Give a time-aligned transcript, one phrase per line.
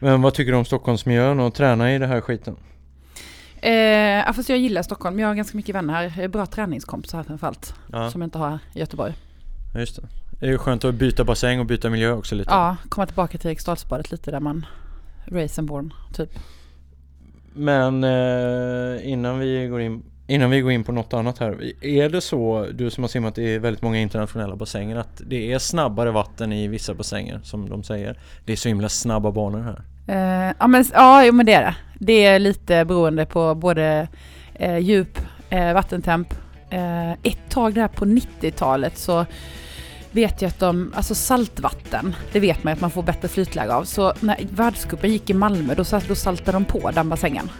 [0.00, 2.56] Men vad tycker du om Stockholmsmiljön och träna i det här skiten?
[3.62, 5.18] Eh, fast jag gillar Stockholm.
[5.18, 6.28] Jag har ganska mycket vänner här.
[6.28, 7.74] Bra träningskompisar här framförallt.
[7.92, 9.14] Ja, Som jag inte har i Göteborg.
[9.74, 10.02] just det.
[10.40, 12.50] Det är ju skönt att byta bassäng och byta miljö också lite.
[12.50, 14.66] Ja, komma tillbaka till Eriksdalsbadet lite där man
[15.26, 16.30] race and born typ.
[17.54, 21.84] Men eh, innan, vi går in, innan vi går in på något annat här.
[21.84, 25.58] Är det så, du som har simmat i väldigt många internationella bassänger, att det är
[25.58, 28.18] snabbare vatten i vissa bassänger som de säger?
[28.44, 29.82] Det är så himla snabba banor här.
[30.06, 31.74] Eh, ja, men, ja, men det är det.
[31.98, 34.08] Det är lite beroende på både
[34.54, 35.18] eh, djup,
[35.50, 36.34] eh, vattentemp.
[36.70, 39.26] Eh, ett tag där på 90-talet så
[40.10, 43.84] vet jag att de, alltså saltvatten, det vet man att man får bättre flytläge av.
[43.84, 47.50] Så när världscupen gick i Malmö då, då saltade de på den bassängen.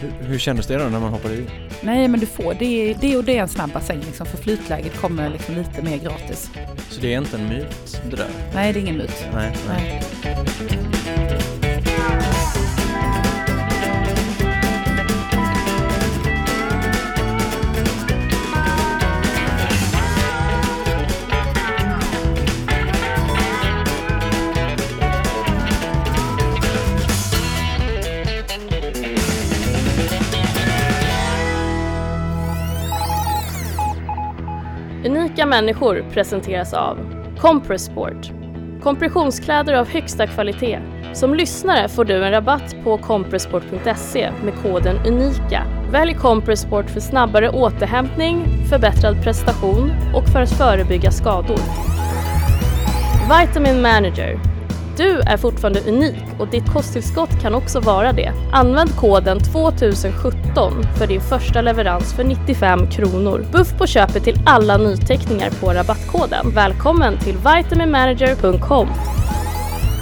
[0.00, 1.46] Hur, hur kändes det då när man hoppade i?
[1.80, 5.00] Nej men du får, det, det och det är en snabb bassäng liksom, för flytläget
[5.00, 6.50] kommer liksom lite mer gratis.
[6.88, 8.28] Så det är inte en myt det där?
[8.54, 9.26] Nej det är ingen myt.
[9.34, 10.02] Nej, nej.
[10.24, 10.85] Nej.
[35.36, 36.98] Unika människor presenteras av
[37.38, 38.30] Compressport
[38.82, 40.78] Kompressionskläder av högsta kvalitet.
[41.14, 45.62] Som lyssnare får du en rabatt på compressport.se med koden UNIKA.
[45.90, 51.58] Välj Compressport för snabbare återhämtning, förbättrad prestation och för att förebygga skador.
[53.28, 54.55] Vitamin Manager.
[54.96, 58.32] Du är fortfarande unik och ditt kosttillskott kan också vara det.
[58.52, 63.46] Använd koden 2017 för din första leverans för 95 kronor.
[63.52, 66.50] Buff på köpet till alla nyteckningar på rabattkoden.
[66.54, 68.88] Välkommen till vitaminmanager.com.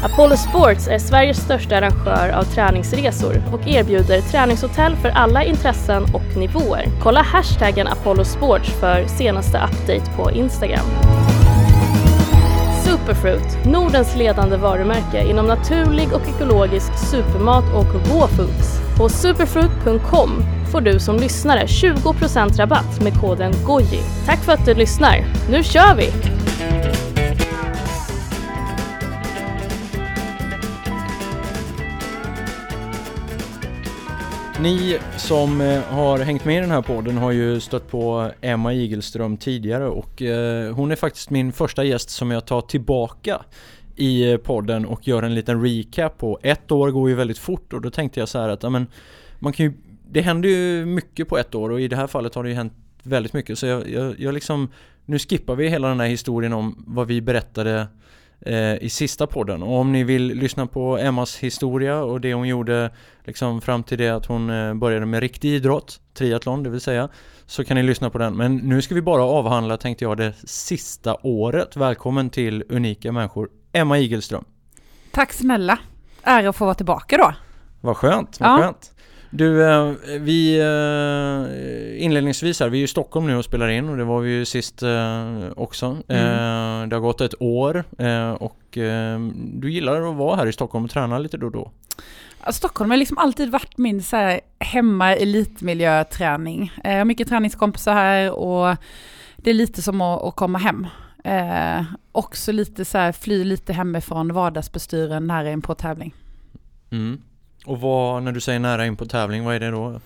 [0.04, 6.36] Apollo Sports är Sveriges största arrangör av träningsresor och erbjuder träningshotell för alla intressen och
[6.36, 6.84] nivåer.
[7.02, 10.86] Kolla hashtaggen Apollo Sports för senaste update på Instagram.
[13.04, 18.80] Superfruit, Nordens ledande varumärke inom naturlig och ekologisk supermat och raw foods.
[18.96, 20.30] På superfruit.com
[20.72, 24.00] får du som lyssnare 20% rabatt med koden GOJI.
[24.26, 25.24] Tack för att du lyssnar.
[25.50, 26.08] Nu kör vi!
[34.60, 38.72] Ni som eh, har hängt med i den här podden har ju stött på Emma
[38.72, 43.42] Igelström tidigare och eh, hon är faktiskt min första gäst som jag tar tillbaka
[43.96, 46.38] i eh, podden och gör en liten recap på.
[46.42, 48.86] Ett år går ju väldigt fort och då tänkte jag så här att ja, men,
[49.38, 49.72] man kan ju,
[50.10, 52.56] det händer ju mycket på ett år och i det här fallet har det ju
[52.56, 52.72] hänt
[53.02, 54.68] väldigt mycket så jag, jag, jag liksom
[55.04, 57.86] nu skippar vi hela den här historien om vad vi berättade
[58.80, 59.62] i sista podden.
[59.62, 62.90] Och om ni vill lyssna på Emmas historia och det hon gjorde
[63.24, 67.08] liksom fram till det att hon eh, började med riktig idrott, triathlon det vill säga,
[67.46, 68.36] så kan ni lyssna på den.
[68.36, 71.77] Men nu ska vi bara avhandla, tänkte jag, det sista året.
[71.77, 74.44] Välkommen till Unika Människor, Emma Igelström.
[75.10, 75.78] Tack snälla.
[76.22, 77.33] Ära att få vara tillbaka då.
[77.80, 78.58] Vad skönt, vad Ja.
[78.58, 78.93] skönt.
[79.36, 83.89] Du, eh, vi eh, inledningsvis här, vi är ju i Stockholm nu och spelar in
[83.89, 85.86] och det var vi ju sist eh, också.
[85.86, 87.84] Eh, det har gått ett år
[88.39, 88.78] och
[89.34, 91.70] du gillar att vara här i Stockholm och träna lite då och då.
[92.50, 96.72] Stockholm har liksom alltid varit min så här, hemma elitmiljöträning.
[96.84, 98.77] Jag har mycket träningskompisar här och
[99.36, 100.86] det är lite som att, att komma hem.
[101.24, 106.14] Eh, också lite så här, fly lite hemifrån vardagsbestyren nära in på tävling.
[106.90, 107.20] Mm.
[107.64, 110.01] Och vad, när du säger nära in på tävling, vad är det då?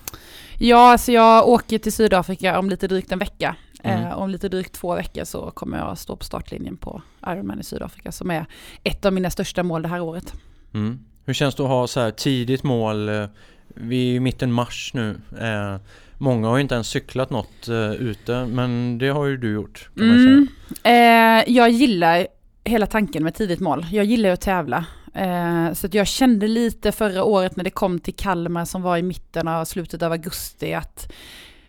[0.59, 3.57] Ja, alltså jag åker till Sydafrika om lite drygt en vecka.
[3.83, 4.07] Mm.
[4.07, 7.65] Eh, om lite drygt två veckor så kommer jag stå på startlinjen på Ironman i
[7.65, 8.47] Sydafrika som är
[8.85, 10.33] ett av mina största mål det här året.
[10.75, 10.99] Mm.
[11.25, 13.09] Hur känns det att ha så här tidigt mål?
[13.09, 13.25] eh,
[13.69, 15.21] Vi är i mitten mars nu.
[15.41, 15.77] Eh,
[16.19, 19.89] många har ju inte ens cyklat något eh, ute, men det har ju du gjort.
[19.97, 20.49] Mm.
[20.83, 22.27] Eh, jag gillar
[22.65, 23.87] hela tanken med tidigt mål.
[23.91, 24.85] Jag gillar ju att tävla.
[25.19, 28.97] Eh, så att jag kände lite förra året när det kom till Kalmar som var
[28.97, 31.13] i mitten av slutet av augusti att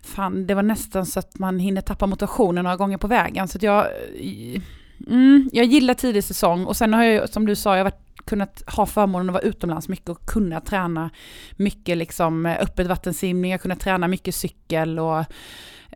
[0.01, 3.47] fan, det var nästan så att man hinner tappa motivationen några gånger på vägen.
[3.47, 3.85] Så att jag,
[4.15, 4.61] eh,
[5.07, 8.25] mm, jag gillar tidig säsong och sen har jag som du sa, jag har varit,
[8.25, 11.09] kunnat ha förmånen att vara utomlands mycket och kunna träna
[11.55, 15.25] mycket liksom eh, öppet vattensimning, jag har kunnat träna mycket cykel och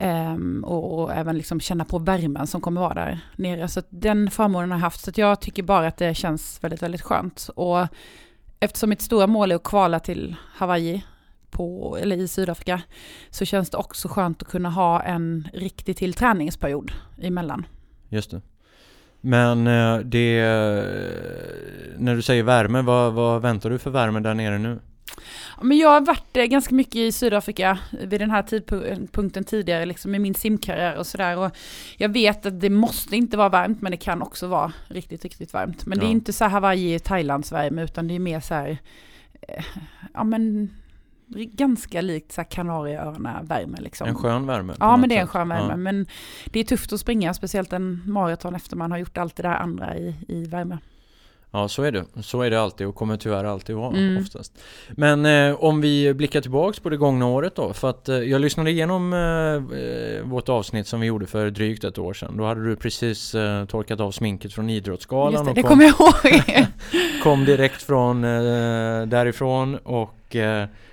[0.03, 3.67] Um, och, och även liksom känna på värmen som kommer vara där nere.
[3.67, 5.01] Så den förmånen har jag haft.
[5.01, 7.49] Så att jag tycker bara att det känns väldigt, väldigt skönt.
[7.55, 7.87] Och
[8.59, 11.03] eftersom mitt stora mål är att kvala till Hawaii
[11.51, 12.81] på, eller i Sydafrika
[13.29, 16.91] så känns det också skönt att kunna ha en riktig till träningsperiod
[17.21, 17.65] emellan.
[18.09, 18.41] Just det.
[19.21, 20.41] Men eh, det,
[21.97, 24.79] när du säger värme, vad, vad väntar du för värme där nere nu?
[25.61, 30.15] Men jag har varit eh, ganska mycket i Sydafrika vid den här tidpunkten tidigare, liksom
[30.15, 31.37] i min simkarriär och sådär.
[31.37, 31.51] Och
[31.97, 35.53] jag vet att det måste inte vara varmt, men det kan också vara riktigt, riktigt
[35.53, 35.85] varmt.
[35.85, 36.03] Men ja.
[36.03, 38.77] det är inte så här Hawaii, Thailands värme, utan det är mer så här,
[39.41, 39.63] eh,
[40.13, 40.69] ja men
[41.35, 43.77] ganska likt så Kanarieöarna-värme.
[43.81, 44.07] Liksom.
[44.07, 44.73] En skön värme?
[44.79, 45.67] Ja, men det är en skön värme.
[45.69, 45.77] Ja.
[45.77, 46.05] Men
[46.45, 49.55] det är tufft att springa, speciellt en maraton efter man har gjort allt det där
[49.55, 50.77] andra i, i värme.
[51.55, 52.05] Ja så är det.
[52.21, 54.21] Så är det alltid och kommer tyvärr alltid vara mm.
[54.21, 54.57] oftast.
[54.89, 57.73] Men eh, om vi blickar tillbaks på det gångna året då.
[57.73, 61.83] För att eh, jag lyssnade igenom eh, eh vårt avsnitt som vi gjorde för drygt
[61.83, 62.37] ett år sedan.
[62.37, 65.31] Då hade du precis eh, torkat av sminket från Idrottsgalan.
[65.33, 66.67] Just det, det kom, kommer jag ihåg.
[67.23, 70.35] kom direkt från eh, därifrån och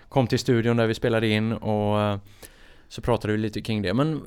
[0.09, 2.21] kom till studion där vi spelade in och
[2.89, 3.95] så pratade vi lite kring det.
[3.95, 4.21] Men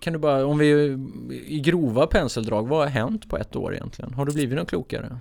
[0.00, 0.98] kan du bara, om vi
[1.46, 4.14] i grova penseldrag, vad har hänt på ett år egentligen?
[4.14, 5.18] Har du blivit något klokare?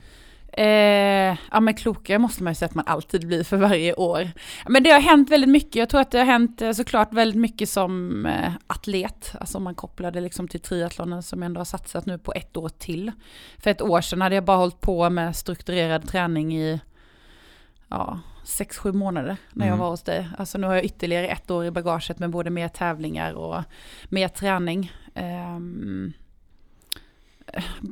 [0.57, 4.31] Eh, ja men klokare måste man ju säga att man alltid blir för varje år.
[4.67, 5.75] Men det har hänt väldigt mycket.
[5.75, 9.35] Jag tror att det har hänt eh, såklart väldigt mycket som eh, atlet.
[9.39, 12.33] Alltså om man kopplar det liksom till triathlonen som jag ändå har satsat nu på
[12.33, 13.11] ett år till.
[13.57, 16.81] För ett år sedan hade jag bara hållit på med strukturerad träning i
[17.87, 19.79] ja, sex, sju månader när jag mm.
[19.79, 20.27] var hos dig.
[20.37, 23.63] Alltså nu har jag ytterligare ett år i bagaget med både mer tävlingar och
[24.09, 24.91] mer träning.
[25.15, 26.13] Um,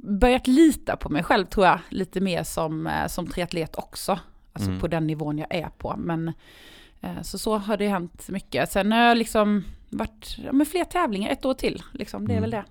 [0.04, 4.20] börjat lita på mig själv tror jag, lite mer som, eh, som triatlet också.
[4.54, 4.82] Alltså mm.
[4.82, 5.96] på den nivån jag är på.
[5.98, 6.34] Men
[7.02, 8.72] eh, så så har det hänt mycket.
[8.72, 11.84] Sen har jag liksom varit ja, med fler tävlingar ett år till.
[11.94, 12.28] Liksom.
[12.28, 12.42] Det är mm.
[12.42, 12.66] väl det.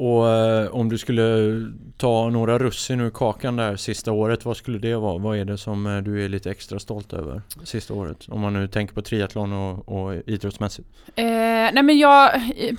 [0.00, 1.52] Och eh, om du skulle
[1.96, 5.18] ta några russin ur kakan där sista året, vad skulle det vara?
[5.18, 8.26] Vad är det som eh, du är lite extra stolt över sista året?
[8.28, 10.88] Om man nu tänker på triathlon och, och idrottsmässigt.
[11.16, 12.74] Eh, nej men jag, eh,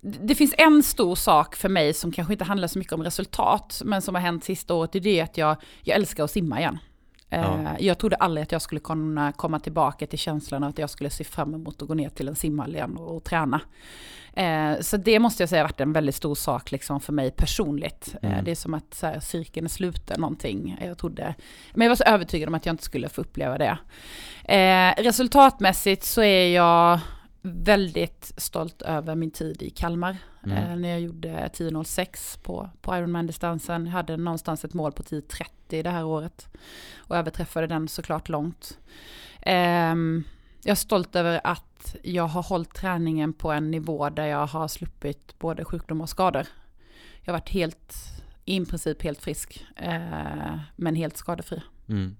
[0.00, 3.82] det finns en stor sak för mig som kanske inte handlar så mycket om resultat,
[3.84, 6.78] men som har hänt sista året, det är att jag, jag älskar att simma igen.
[7.28, 7.76] Ja.
[7.78, 11.24] Jag trodde aldrig att jag skulle kunna komma tillbaka till känslan att jag skulle se
[11.24, 13.60] fram emot att gå ner till en simhall igen och, och träna.
[14.32, 17.30] Eh, så det måste jag säga har varit en väldigt stor sak liksom för mig
[17.30, 18.14] personligt.
[18.22, 18.44] Eh, mm.
[18.44, 20.78] det är som att så här, cirkeln är sluten någonting.
[20.80, 21.34] Jag trodde,
[21.74, 23.78] men jag var så övertygad om att jag inte skulle få uppleva det.
[24.54, 27.00] Eh, resultatmässigt så är jag
[27.42, 30.16] väldigt stolt över min tid i Kalmar.
[30.44, 30.56] Mm.
[30.56, 33.86] Eh, när jag gjorde 10.06 på, på Ironman-distansen.
[33.86, 36.48] Jag hade någonstans ett mål på 10.30 det här året.
[36.96, 38.78] Och överträffade den såklart långt.
[39.46, 40.24] Um,
[40.62, 44.68] jag är stolt över att jag har hållit träningen på en nivå där jag har
[44.68, 46.46] sluppit både sjukdom och skador.
[47.20, 47.94] Jag har varit helt,
[48.44, 51.62] i princip helt frisk, eh, men helt skadefri.
[51.88, 52.16] Mm.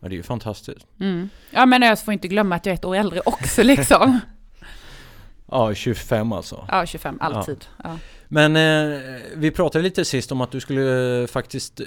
[0.00, 0.86] Ja, det är ju fantastiskt.
[1.00, 1.28] Mm.
[1.50, 4.20] Ja, men jag får inte glömma att jag är ett år äldre också liksom.
[5.50, 6.64] ja, 25 alltså.
[6.68, 7.64] Ja, 25, alltid.
[7.76, 7.90] Ja.
[7.90, 7.98] Ja.
[8.28, 8.98] Men eh,
[9.36, 11.80] vi pratade lite sist om att du skulle eh, faktiskt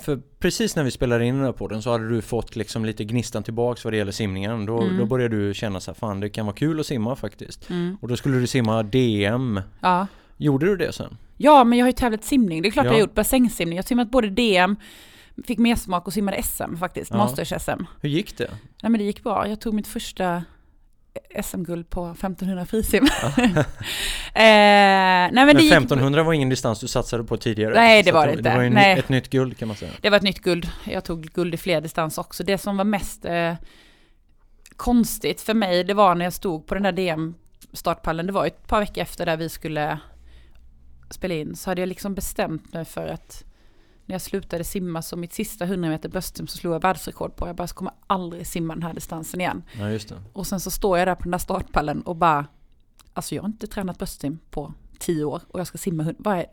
[0.00, 3.04] För precis när vi spelade in den här podden så hade du fått liksom lite
[3.04, 4.98] gnistan tillbaks vad det gäller simningen Då, mm.
[4.98, 7.96] då började du känna så här, fan det kan vara kul att simma faktiskt mm.
[8.00, 10.06] Och då skulle du simma DM Ja
[10.36, 11.16] Gjorde du det sen?
[11.36, 12.90] Ja men jag har ju tävlat simning, det är klart ja.
[12.90, 14.76] jag har gjort bassängsimning Jag har simmat både DM
[15.46, 17.12] Fick mer smak och simmade SM faktiskt.
[17.12, 18.50] Masters-SM Hur gick det?
[18.82, 20.42] Nej men det gick bra, jag tog mitt första
[21.42, 23.06] SM-guld på 1500 frisim.
[23.22, 23.42] Ja.
[23.42, 23.62] eh,
[24.34, 26.26] nej, men, men 1500 gick...
[26.26, 27.74] var ingen distans du satsade på tidigare?
[27.74, 28.50] Nej det var det inte.
[28.50, 28.98] Det var nej.
[28.98, 29.92] ett nytt guld kan man säga.
[30.00, 30.68] Det var ett nytt guld.
[30.84, 32.44] Jag tog guld i fler distans också.
[32.44, 33.54] Det som var mest eh,
[34.76, 38.26] konstigt för mig, det var när jag stod på den där DM-startpallen.
[38.26, 39.98] Det var ett par veckor efter där vi skulle
[41.10, 41.56] spela in.
[41.56, 43.44] Så hade jag liksom bestämt mig för att
[44.06, 47.46] när jag slutade simma så mitt sista 100 meter bröstsim så slog jag världsrekord på.
[47.46, 49.62] Jag bara, så kommer aldrig simma den här distansen igen.
[49.78, 50.22] Ja, just det.
[50.32, 52.46] Och sen så står jag där på den där startpallen och bara,
[53.12, 56.44] alltså jag har inte tränat bröstsim på tio år och jag ska simma 100,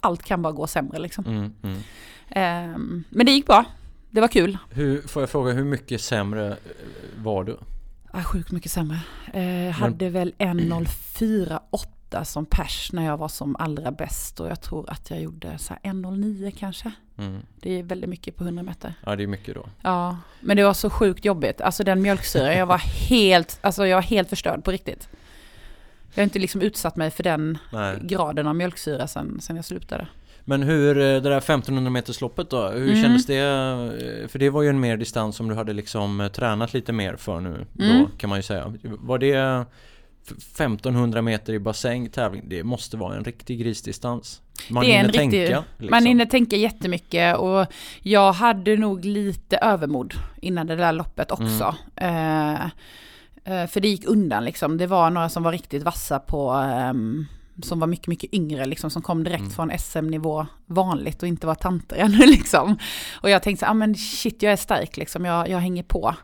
[0.00, 1.24] allt kan bara gå sämre liksom.
[1.26, 2.74] Mm, mm.
[2.74, 3.64] Um, men det gick bra.
[4.10, 4.58] Det var kul.
[4.70, 6.56] Hur, får jag fråga, hur mycket sämre eh,
[7.16, 7.58] var du?
[8.10, 9.00] Ah, sjukt mycket sämre.
[9.32, 14.48] Jag uh, hade väl 1.04,8 8 som pers när jag var som allra bäst och
[14.48, 16.92] jag tror att jag gjorde så 1.09 kanske.
[17.18, 17.40] Mm.
[17.60, 18.94] Det är väldigt mycket på 100 meter.
[19.06, 19.66] Ja det är mycket då.
[19.82, 21.60] Ja, men det var så sjukt jobbigt.
[21.60, 22.78] Alltså den mjölksyran, jag var
[23.08, 25.08] helt, alltså jag var helt förstörd på riktigt.
[26.14, 27.98] Jag har inte liksom utsatt mig för den Nej.
[28.02, 30.06] graden av mjölksyra sen, sen jag slutade.
[30.44, 33.02] Men hur, eh, det där 1500 meters loppet då, hur mm.
[33.02, 33.38] kändes det?
[33.38, 36.92] Eh, för det var ju en mer distans som du hade liksom eh, tränat lite
[36.92, 37.98] mer för nu mm.
[37.98, 38.74] då kan man ju säga.
[38.82, 39.64] Var det
[40.30, 44.42] 1500 meter i bassängtävling, det måste vara en riktig grisdistans.
[44.70, 45.64] Man hinner riktig, tänka.
[45.76, 45.90] Liksom.
[45.90, 47.66] Man hinner tänka jättemycket och
[48.02, 51.74] jag hade nog lite övermod innan det där loppet också.
[51.96, 52.54] Mm.
[53.48, 54.78] Uh, för det gick undan liksom.
[54.78, 57.26] Det var några som var riktigt vassa på um,
[57.62, 59.50] som var mycket, mycket yngre, liksom, som kom direkt Mm.
[59.50, 62.26] från SM-nivå vanligt och inte var tanter ännu.
[62.26, 62.78] Liksom.
[63.12, 65.24] Och jag tänkte så, ah, men shit jag är stark, liksom.
[65.24, 66.14] jag, jag hänger på.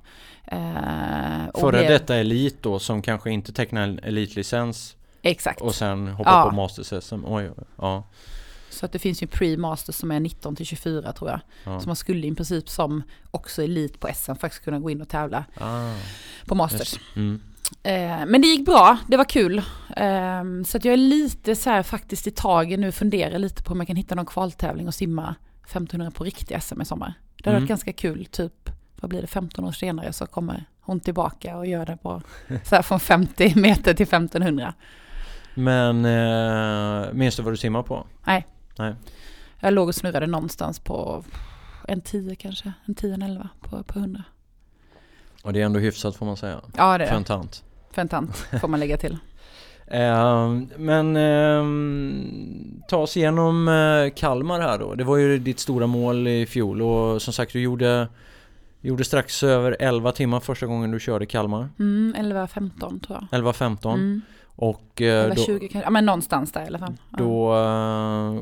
[0.53, 5.61] Eh, Före blev- detta elit då som kanske inte tecknar en elitlicens Exakt.
[5.61, 6.51] och sen hoppar Ja.
[6.51, 7.25] på Masters-SM.
[7.27, 8.05] Oj, oj, ja.
[8.71, 11.41] Så att det finns ju pre-master som är 19 till 24 tror jag.
[11.65, 11.81] ja.
[11.81, 15.09] Så man skulle i princip som också elit på SM faktiskt kunna gå in och
[15.09, 15.95] tävla Ah,
[16.47, 16.81] på masters.
[16.93, 17.17] just.
[17.17, 17.41] Mm.
[17.83, 19.59] Eh, men det gick bra, det var kul.
[19.97, 23.73] Eh, så att jag är lite så här faktiskt i taget nu, funderar lite på
[23.73, 25.35] om jag kan hitta någon kvaltävling och simma
[25.67, 27.15] 1500 på riktig SM i sommar.
[27.37, 27.63] Det hade Mm.
[27.63, 31.67] varit ganska kul, typ, vad blir det, 15 år senare så kommer hon tillbaka och
[31.67, 32.23] gör det på,
[32.65, 34.75] så här från 50 meter till 1500.
[35.55, 38.07] Men eh, minns du vad du simmar på?
[39.61, 41.25] Jag låg och snurrade någonstans på
[41.89, 44.25] en 10 kanske, en 10, en 11 på, på 100.
[45.43, 46.61] Och det är ändå hyfsat får man säga.
[46.77, 47.65] Ja det är För en tant.
[47.91, 49.17] för en tant får man lägga till.
[49.91, 54.95] Eh, men ehm, ta oss igenom eh, Kalmar här då.
[54.95, 58.09] Det var ju ditt stora mål i fjol och som sagt du gjorde,
[58.81, 61.69] gjorde strax över 11 timmar första gången du körde Kalmar.
[61.79, 63.41] Mm, 11-15 tror jag.
[63.41, 64.21] 11-15 Mm.
[64.47, 66.95] och eh, då, 20 kanske, ja men någonstans där i alla fall.
[67.11, 68.41] Då, eh,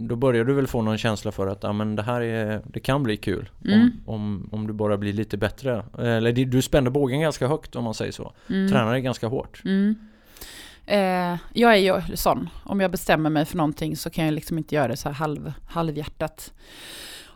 [0.00, 2.80] då började du väl få någon känsla för att ja, men det här är, det
[2.80, 3.80] kan bli kul Mm.
[3.80, 5.84] om, om, om du bara blir lite bättre.
[5.98, 8.32] Eller du spände bågen ganska högt om man säger så.
[8.50, 8.68] Mm.
[8.70, 9.62] Tränade ganska hårt.
[9.64, 9.94] Mm.
[10.86, 14.58] Eh, jag är ju sån, om jag bestämmer mig för någonting så kan jag liksom
[14.58, 16.52] inte göra det så här halv, halvhjärtat.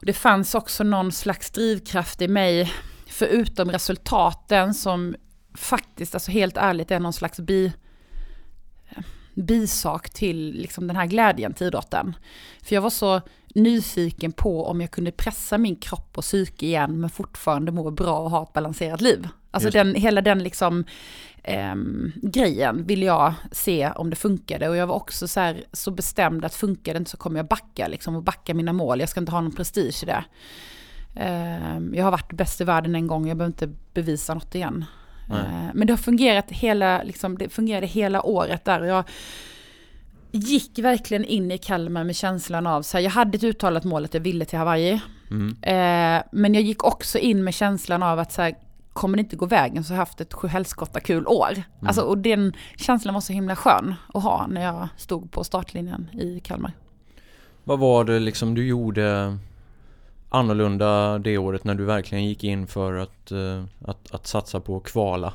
[0.00, 2.72] Det fanns också någon slags drivkraft i mig,
[3.06, 5.16] förutom resultaten som
[5.54, 7.72] faktiskt, alltså helt ärligt är någon slags bi,
[9.34, 12.16] bisak till liksom den här glädjen till idrotten.
[12.62, 13.20] För jag var så
[13.54, 18.18] nyfiken på om jag kunde pressa min kropp och psyke igen men fortfarande må bra
[18.18, 19.28] och ha ett balanserat liv.
[19.50, 20.84] Alltså den, hela den liksom
[21.42, 25.90] ehm, grejen vill jag se om det funkade och jag var också så, här, så
[25.90, 29.00] bestämd att funkar det inte så kommer jag backa liksom och backa mina mål.
[29.00, 30.24] Jag ska inte ha någon prestige i det.
[31.16, 34.84] Ehm, jag har varit bäst i världen en gång, jag behöver inte bevisa något igen.
[35.30, 39.04] Ehm, men det har fungerat hela, liksom, det fungerade hela året där och jag
[40.32, 44.04] gick verkligen in i Kalmar med känslan av, så här, jag hade ett uttalat mål
[44.04, 45.00] att jag ville till Hawaii.
[45.30, 45.56] Mm.
[45.62, 48.54] Eh, men jag gick också in med känslan av att så här,
[48.98, 51.62] kommer det inte gå vägen så har jag haft ett sjuhelskotta kul år.
[51.82, 56.08] Alltså, och den känslan var så himla skön att ha när jag stod på startlinjen
[56.12, 56.72] i Kalmar.
[57.64, 59.38] Vad var det liksom du gjorde
[60.28, 64.80] annorlunda det året när du verkligen gick in för att, eh, att, att satsa på
[64.80, 65.32] kvala?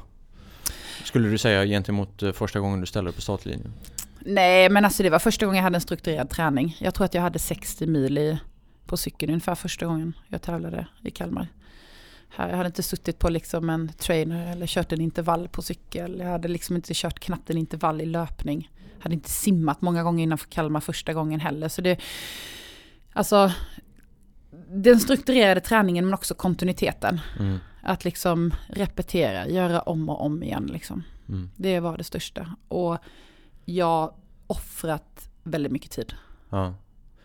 [1.03, 3.73] Skulle du säga gentemot eh, första gången du ställde dig på startlinjen?
[4.19, 6.77] Nej men alltså det var första gången jag hade en strukturerad träning.
[6.79, 8.37] Jag tror att jag hade 60 mil i,
[8.85, 11.47] på cykeln ungefär första gången jag tävlade i Kalmar.
[12.35, 16.19] Här, jag hade inte suttit på liksom en trainer eller kört en intervall på cykel.
[16.19, 18.71] Jag hade liksom inte kört knappt en intervall i löpning.
[18.97, 21.69] Jag hade inte simmat många gånger innan för Kalmar första gången heller.
[21.69, 22.01] Så det,
[23.13, 23.51] alltså,
[24.69, 27.21] den strukturerade träningen men också kontinuiteten.
[27.39, 27.57] Mm.
[27.81, 31.03] Att liksom repetera, göra om och om igen liksom.
[31.29, 31.49] Mm.
[31.55, 32.55] Det var det största.
[32.67, 32.97] Och
[33.65, 34.13] jag
[34.47, 36.13] offrat väldigt mycket tid.
[36.49, 36.73] Ja.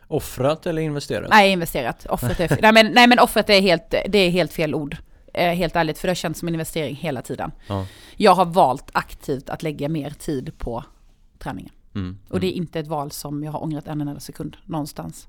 [0.08, 1.30] Offrat eller investerat?
[1.30, 2.06] Nej, investerat.
[2.10, 4.96] Offret är, nej, men, nej men offret är helt, det är helt fel ord.
[5.34, 7.50] Eh, helt ärligt, för det har känts som en investering hela tiden.
[7.66, 7.86] Ja.
[8.16, 10.84] Jag har valt aktivt att lägga mer tid på
[11.38, 11.72] träningen.
[11.94, 12.18] Mm.
[12.28, 12.54] Och det Mm.
[12.54, 15.28] är inte ett val som jag har ångrat en enda sekund någonstans.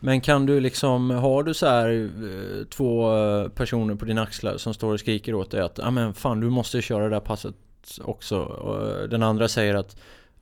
[0.00, 4.56] Men kan du liksom, har du så här eh, två eh, personer på dina axlar
[4.56, 7.20] som står och skriker åt dig att ja men fan du måste köra det där
[7.20, 7.54] passet
[8.00, 9.96] också och eh, den andra säger att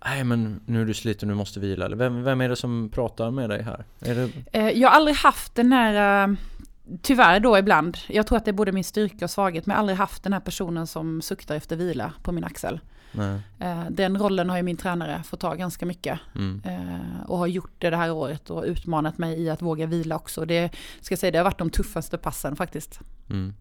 [0.04, 2.90] Nej men nu är du sliten, du måste vila eller vem, vem är det som
[2.92, 3.84] pratar med dig här?
[4.00, 6.34] Är det, Eh, jag har aldrig haft den här, eh,
[7.02, 9.76] tyvärr då ibland, jag tror att det är både min styrka och svaghet, men jag
[9.76, 12.80] har aldrig haft den här personen som suktar efter vila på min axel.
[13.12, 13.40] nej.
[13.58, 16.18] Eh, Den rollen har ju min tränare fått ta ganska mycket.
[16.34, 16.62] Mm.
[17.28, 20.44] Och har gjort det det här året och utmanat mig i att våga vila också.
[20.44, 23.00] Det, ska säga, det har varit de tuffaste passen faktiskt.
[23.30, 23.54] Mm.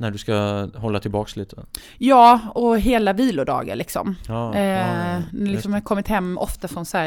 [0.00, 1.56] När du ska hålla tillbaks lite?
[1.98, 4.16] Ja, och hela vilodagar liksom.
[4.28, 7.06] Ja, eh, ja, liksom jag har kommit hem ofta från så här,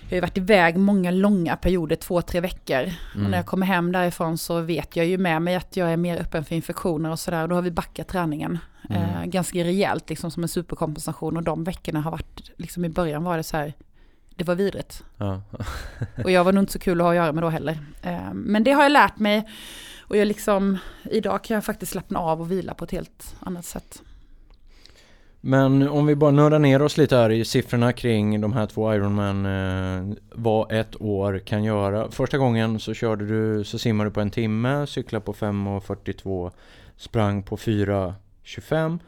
[0.00, 2.78] jag har ju varit iväg många långa perioder, två, tre veckor.
[3.14, 3.24] Mm.
[3.24, 5.96] Och när jag kommer hem därifrån så vet jag ju med mig att jag är
[5.96, 7.48] mer öppen för infektioner och sådär.
[7.48, 8.58] Då har vi backat träningen
[8.90, 9.30] eh, Mm.
[9.30, 11.36] ganska rejält liksom som en superkompensation.
[11.36, 13.72] Och de veckorna har varit, liksom i början var det så här,
[14.36, 15.04] det var vidrigt.
[15.16, 15.42] ja.
[16.24, 17.78] Och jag var nog inte så kul att ha att göra med då heller.
[18.02, 19.48] Eh, Men det har jag lärt mig.
[20.10, 20.78] Och jag liksom,
[21.10, 24.02] idag kan jag faktiskt slappna av och vila på ett helt annat sätt.
[25.40, 28.94] Men om vi bara nördar ner oss lite här i siffrorna kring de här två
[28.94, 32.10] Ironman eh, vad ett år kan göra.
[32.10, 36.50] Första gången så körde du, så simmade du på en timme, cyklade på 5.42,
[36.96, 38.98] sprang på 4.25.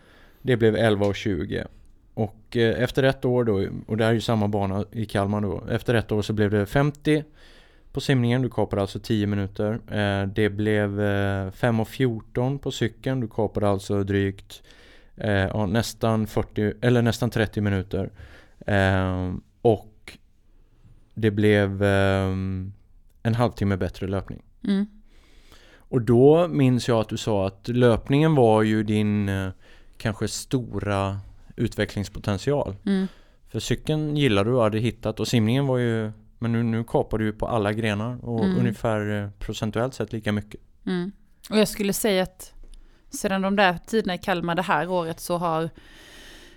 [0.42, 1.66] Det blev 11.20.
[2.14, 5.40] och eh, efter ett år då, och det här är ju samma bana i Kalmar
[5.40, 5.62] då.
[5.70, 7.24] Efter ett år så blev det 50
[7.92, 9.80] på simningen, du kapade alltså 10 minuter.
[9.90, 14.62] Eh, det blev eh, 5.14 på cykeln, du kapade alltså drygt
[15.16, 18.10] eh, ja, nästan 40 eller nästan 30 minuter.
[18.66, 20.18] Eh, och
[21.14, 22.32] det blev eh,
[23.22, 24.42] en halvtimme bättre löpning.
[24.64, 24.86] Mm.
[25.74, 29.50] Och då minns jag att du sa att löpningen var ju din eh,
[29.96, 31.20] kanske stora
[31.56, 32.76] utvecklingspotential.
[32.86, 33.06] Mm.
[33.48, 37.18] För cykeln gillade du och hade hittat och simningen var ju Men nu, nu kapar
[37.18, 38.58] du ju på alla grenar och Mm.
[38.58, 40.60] ungefär eh, procentuellt sett lika mycket.
[40.86, 41.12] Mm.
[41.50, 42.52] Och jag skulle säga att
[43.10, 45.70] sedan de där tiderna i Kalmar det här året så har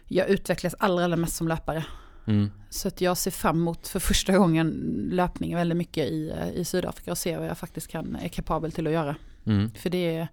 [0.08, 1.86] jag utvecklats allra, allra mest som löpare.
[2.28, 2.52] Mm.
[2.70, 4.70] Så att jag ser fram emot för första gången
[5.12, 8.72] löpning väldigt mycket i, eh, i Sydafrika och ser vad jag faktiskt kan, är kapabel
[8.72, 9.16] till att göra.
[9.46, 9.72] Mm.
[9.72, 10.28] För det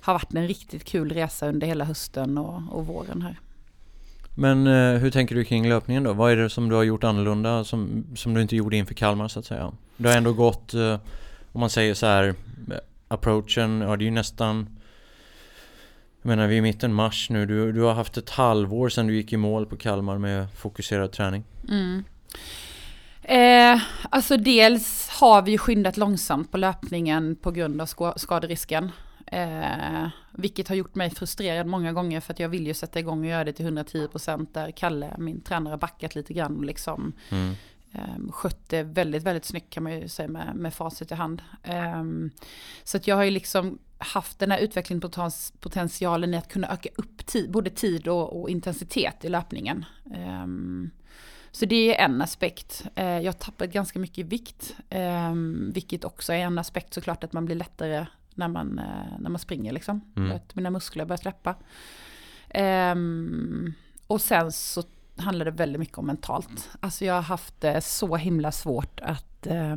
[0.00, 3.40] har varit en riktigt kul resa under hela hösten och, och våren här.
[4.34, 6.12] Men eh, hur tänker du kring löpningen då?
[6.12, 9.28] Vad är det som du har gjort annorlunda som, som du inte gjorde inför Kalmar
[9.28, 9.72] så att säga?
[9.96, 10.98] Du har ändå gått, eh,
[11.52, 12.28] om man säger så här,
[12.70, 12.76] eh,
[13.08, 14.66] approachen, ja det är ju nästan
[16.22, 19.06] Jag menar vi är i mitten mars nu, du, du har haft ett halvår sedan
[19.06, 21.44] du gick i mål på Kalmar med fokuserad träning.
[21.68, 22.04] Mm.
[23.22, 28.90] Eh, alltså dels har vi ju skyndat långsamt på löpningen på grund av skaderisken.
[29.26, 33.20] Eh, vilket har gjort mig frustrerad många gånger för att jag vill ju sätta igång
[33.20, 37.54] och göra det till 110% där Kalle, min tränare, backat lite grann och liksom Mm.
[37.92, 41.42] eh, skött det väldigt, väldigt snyggt kan man ju säga med, med facit i hand.
[41.62, 42.02] Eh,
[42.84, 47.26] så att jag har ju liksom haft den här utvecklingspotentialen i att kunna öka upp
[47.26, 49.84] tid, både tid och, och intensitet i löpningen.
[50.14, 50.46] Eh,
[51.50, 52.84] så det är en aspekt.
[52.94, 54.74] Eh, Jag har tappat ganska mycket vikt.
[55.72, 58.84] Vilket också är en aspekt såklart att man blir lättare när man, eh,
[59.18, 60.00] när man springer liksom.
[60.16, 60.36] Mm.
[60.36, 61.54] Att mina muskler börjar släppa.
[62.50, 63.72] Ehm,
[64.06, 64.82] Och sen så
[65.16, 66.70] handlar det väldigt mycket om mentalt.
[66.80, 69.76] Alltså jag har haft det så himla svårt att eh,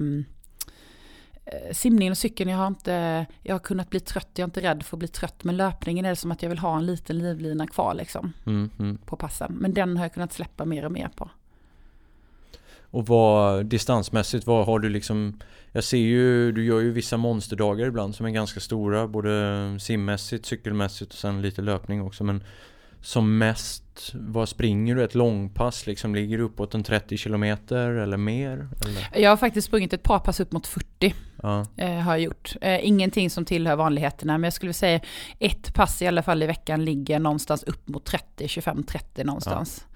[1.72, 4.84] simningen och cykeln, jag har inte, jag har kunnat bli trött, jag är inte rädd
[4.84, 7.18] för att bli trött, men löpningen är det som att jag vill ha en liten
[7.18, 8.98] livlina kvar liksom Mm, mm.
[8.98, 9.58] på passen.
[9.60, 11.30] Men den har jag kunnat släppa mer och mer på.
[12.95, 15.39] Och vad distansmässigt, vad har du liksom
[15.71, 20.45] Jag ser ju, du gör ju vissa monsterdagar ibland som är ganska stora Både simmässigt,
[20.45, 22.43] cykelmässigt och sen lite löpning också men
[23.01, 25.03] Som mest, vad springer du?
[25.03, 26.15] Ett långpass liksom?
[26.15, 28.67] Ligger du uppåt en 30 kilometer eller mer?
[28.86, 29.21] Eller?
[29.21, 32.55] Jag har faktiskt sprungit ett par pass upp mot 40 Ja, eh, har jag gjort.
[32.62, 34.99] Eh, ingenting som tillhör vanligheterna, men jag skulle säga
[35.39, 39.86] ett pass i alla fall i veckan ligger någonstans upp mot 30, 25, 30 någonstans.
[39.88, 39.95] Ehm,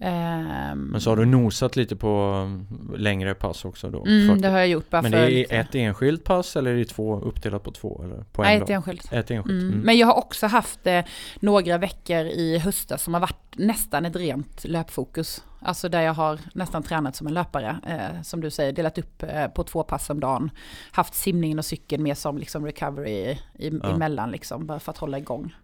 [0.00, 4.04] men så har du nosat lite på um, längre pass också då?
[4.06, 4.42] mm, 40.
[4.42, 6.84] det har jag gjort bara men det är lite- ett enskilt pass eller är det
[6.84, 8.02] två uppdelat på två?
[8.04, 8.64] Eller på en Nej, dag?
[8.64, 9.12] ett enskilt.
[9.12, 9.60] Ett enskilt?
[9.62, 9.68] Mm.
[9.72, 9.80] Mm.
[9.80, 11.04] Men jag har också haft eh,
[11.40, 15.44] några veckor i höstas som har varit nästan ett rent löpfokus.
[15.60, 17.76] Alltså där jag har nästan tränat som en löpare.
[17.86, 20.50] Eh, som du säger, delat upp eh, på två pass om dagen.
[20.92, 23.90] Haft simningen och cykeln mer som liksom recovery i, i, Ja.
[23.94, 25.54] emellan liksom, bara för att hålla igång.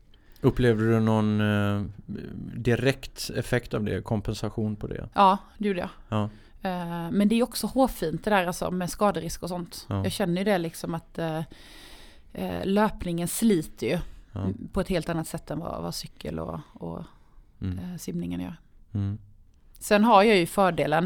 [0.45, 1.83] Upplevde du någon eh,
[2.57, 4.03] direkt effekt av det?
[4.05, 5.09] Kompensation på det?
[5.15, 5.89] Ja, det gjorde jag.
[6.09, 6.25] Ja.
[6.69, 9.87] Eh, Men det är också hårfint det där alltså med skaderisk och sånt.
[9.89, 10.03] Ja.
[10.03, 11.43] Jag känner ju det liksom att eh,
[12.33, 13.99] eh, löpningen sliter ju
[14.33, 14.49] ja.
[14.73, 17.03] på ett helt annat sätt än vad, vad cykel och, och
[17.61, 17.79] Mm.
[17.79, 18.57] eh, simningen gör.
[18.95, 19.19] Mm.
[19.79, 21.05] Sen har jag ju fördelen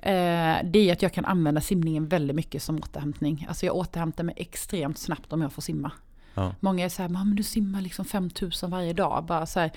[0.00, 3.46] eh, det är att jag kan använda simningen väldigt mycket som återhämtning.
[3.48, 5.90] Alltså jag återhämtar mig extremt snabbt om jag får simma.
[6.36, 6.54] Ja.
[6.60, 9.24] Många är så här, men du simmar liksom 5000 varje dag.
[9.24, 9.70] Bara så här,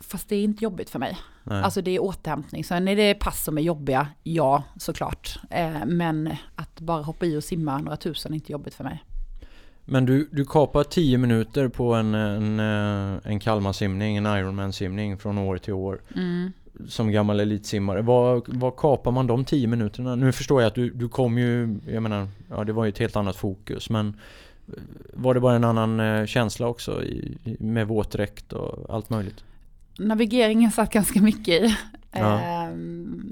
[0.00, 1.18] fast det är inte jobbigt för mig.
[1.44, 1.62] Nej.
[1.62, 2.64] Alltså det är återhämtning.
[2.64, 5.38] Sen är det pass som är jobbiga, ja såklart.
[5.50, 9.04] Eh, men att bara hoppa i och simma några tusen är inte jobbigt för mig.
[9.84, 15.38] Men du, du kapar 10 minuter på en, en, eh, en Kalmar-simning, en Ironman-simning från
[15.38, 16.00] år till år.
[16.16, 16.52] Mm.
[16.88, 18.02] Som gammal elitsimmare.
[18.02, 20.14] Vad, vad kapar man de 10 minuterna?
[20.14, 22.98] Nu förstår jag att du, du kom ju, jag menar, ja det var ju ett
[22.98, 24.16] helt annat fokus men
[25.12, 29.44] var det bara en annan eh, känsla också i, med våtdräkt och allt möjligt?
[29.98, 31.76] Navigeringen satt ganska mycket i.
[32.12, 32.34] Ja.
[32.40, 32.70] Eh,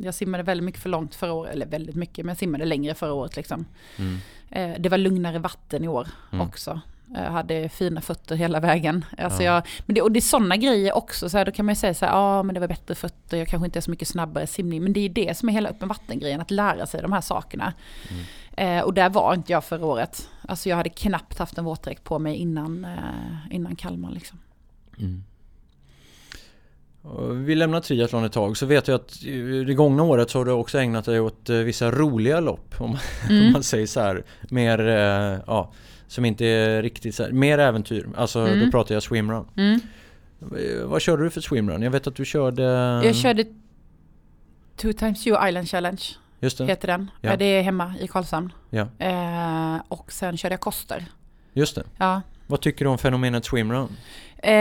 [0.02, 2.94] jag simmade väldigt mycket för långt förra året, eller väldigt mycket, men jag simmade längre
[2.94, 3.64] förra året liksom.
[3.98, 4.18] Mm.
[4.50, 6.48] Eh, Det var lugnare vatten i år Mm.
[6.48, 6.80] också.
[7.14, 9.04] Jag hade fina fötter hela vägen.
[9.18, 9.54] Alltså Ja.
[9.54, 11.76] jag, men det, och det är sådana grejer också, så här, då kan man ju
[11.76, 14.08] säga så här, ja men det var bättre fötter, jag kanske inte är så mycket
[14.08, 14.82] snabbare simning.
[14.82, 17.72] Men det är det som är hela öppen vattengrejen, att lära sig de här sakerna.
[18.10, 18.78] Mm.
[18.78, 20.28] Eh, och där var inte jag förra året.
[20.48, 22.90] Alltså jag hade knappt haft en våtdräkt på mig innan, eh,
[23.54, 24.38] innan Kalmar liksom.
[24.98, 25.24] Mm.
[27.46, 30.44] Vi lämnar triathlon ett tag så vet jag att i det gångna året så har
[30.44, 32.98] du också ägnat dig åt eh, vissa roliga lopp om man,
[33.30, 33.52] om Mm.
[33.52, 34.24] man säger så här.
[34.50, 35.72] Mer, eh, ja,
[36.08, 38.08] som inte är riktigt så här, mer äventyr.
[38.16, 38.70] Alltså då Mm.
[38.70, 39.46] pratar jag swimrun.
[39.56, 39.80] Mm.
[40.40, 41.82] Eh, Vad körde du för swimrun?
[41.82, 42.62] Jag vet att du körde...
[43.04, 43.44] Jag körde
[44.76, 46.02] Two Times You Island Challenge,
[46.40, 47.10] Just det, heter den.
[47.20, 47.36] Ja.
[47.36, 48.52] Det är hemma i Karlshamn.
[48.70, 48.88] Ja.
[48.98, 51.04] Eh, och sen körde jag Koster.
[51.52, 51.82] just det.
[51.98, 52.22] Ja.
[52.46, 53.88] Vad tycker du om fenomenet swimrun?
[54.46, 54.52] Eh,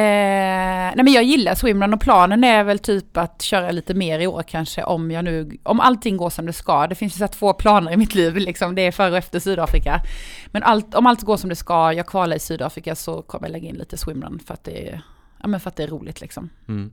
[0.96, 4.28] nej men jag gillar swimrun och planen är väl typ att köra lite mer i
[4.28, 6.88] år kanske om jag nu, om allting går som det ska.
[6.88, 9.40] Det finns ju så två planer i mitt liv liksom, det är före och efter
[9.40, 10.02] Sydafrika.
[10.48, 13.52] Men allt, om allt går som det ska, jag kvalar i Sydafrika så kommer jag
[13.52, 15.02] lägga in lite swimrun för att det är,
[15.42, 16.50] ja men för att det är roligt liksom.
[16.68, 16.92] Mm.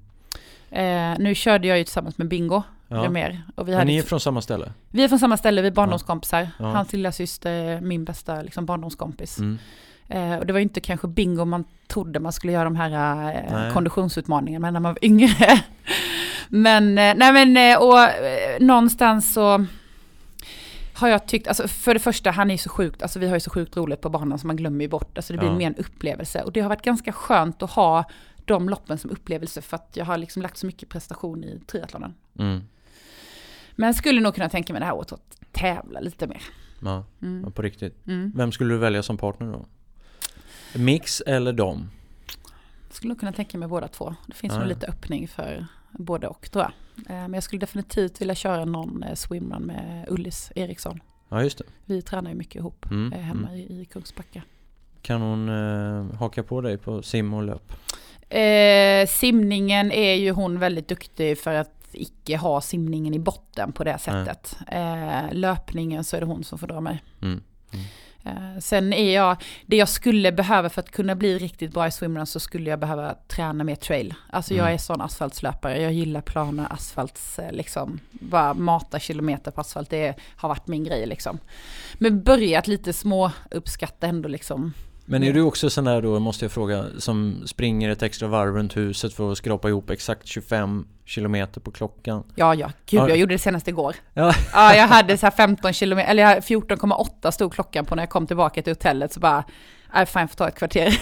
[0.71, 3.11] Eh, nu körde jag ju tillsammans med Bingo, Ja.
[3.11, 3.43] mer.
[3.55, 4.73] Och vi, Men ni är från samma ställe?
[4.91, 6.49] vi är från samma ställe, vi är barndomskompisar.
[6.59, 6.65] Ja.
[6.65, 9.39] Hans lilla syster, min bästa liksom, barndomskompis.
[9.39, 9.59] Mm.
[10.13, 13.33] Eh, och det var ju inte kanske bingo man trodde man skulle göra de här
[13.67, 15.63] eh, konditionsutmaningarna när man var yngre.
[16.49, 17.99] men, eh, nej men, eh, och
[18.61, 19.65] någonstans så
[20.95, 23.37] har jag tyckt, alltså för det första, han är ju så sjukt, alltså vi har
[23.37, 25.55] ju så sjukt roligt på banan så man glömmer ju bort, alltså det blir Ja.
[25.57, 26.43] mer en upplevelse.
[26.43, 28.05] Och det har varit ganska skönt att ha
[28.45, 32.15] de loppen som upplevelse för att jag har liksom lagt så mycket prestation i triathlonen.
[32.39, 32.61] Mm.
[33.77, 36.43] Men skulle nog kunna tänka mig det här året att tävla lite mer.
[36.81, 37.43] Ja, Mm.
[37.45, 38.07] ja, på riktigt.
[38.07, 38.33] Mm.
[38.37, 39.67] Vem skulle du välja som partner då?
[40.75, 41.91] Mix eller dom?
[42.91, 44.15] Skulle nog kunna tänka mig båda två.
[44.27, 46.73] Det finns Ja, nog lite öppning för både och tror jag.
[47.17, 51.01] Eh, Men jag skulle definitivt vilja köra någon eh, swimrun med Ullis Eriksson.
[51.29, 51.65] Ja, just det.
[51.85, 53.13] Vi tränar ju mycket ihop Mm.
[53.13, 53.61] eh, hemma Mm.
[53.61, 54.43] i, i Kungsbacka.
[55.03, 57.73] Kan hon eh, haka på dig på sim och löp?
[58.29, 63.85] Eh, simningen är ju hon väldigt duktig för att icke ha simningen i botten på
[63.85, 64.57] det sättet.
[64.69, 67.03] Eh, löpningen så är det hon som får dra mig.
[67.23, 67.41] Mm.
[68.25, 71.91] Eh, sen är jag, det jag skulle behöva för att kunna bli riktigt bra i
[71.91, 74.15] swimrun så skulle jag behöva träna mer trail.
[74.31, 74.75] Alltså jag Mm.
[74.75, 80.15] är sån asfaltslöpare, jag gillar planer, asfalts, eh, liksom, bara mata kilometer på asfalt, det
[80.37, 81.39] har varit min grej liksom.
[81.95, 84.73] Men börjat lite små uppskatta ändå liksom.
[85.05, 88.55] Men är du också sån där då, måste jag fråga, som springer ett extra varv
[88.55, 92.25] runt huset för att skrapa ihop exakt 25 kilometer på klockan?
[92.35, 93.09] Ja, ja, gud Ja.
[93.09, 93.97] jag gjorde det senast igår.
[94.15, 94.35] Ja.
[94.53, 98.03] Ja, jag hade så här 15 kilometer, eller jag hade 14,8 stod klockan på när
[98.03, 99.45] jag kom tillbaka till hotellet så bara,
[99.95, 101.01] nej fan jag får ta ett kvarter.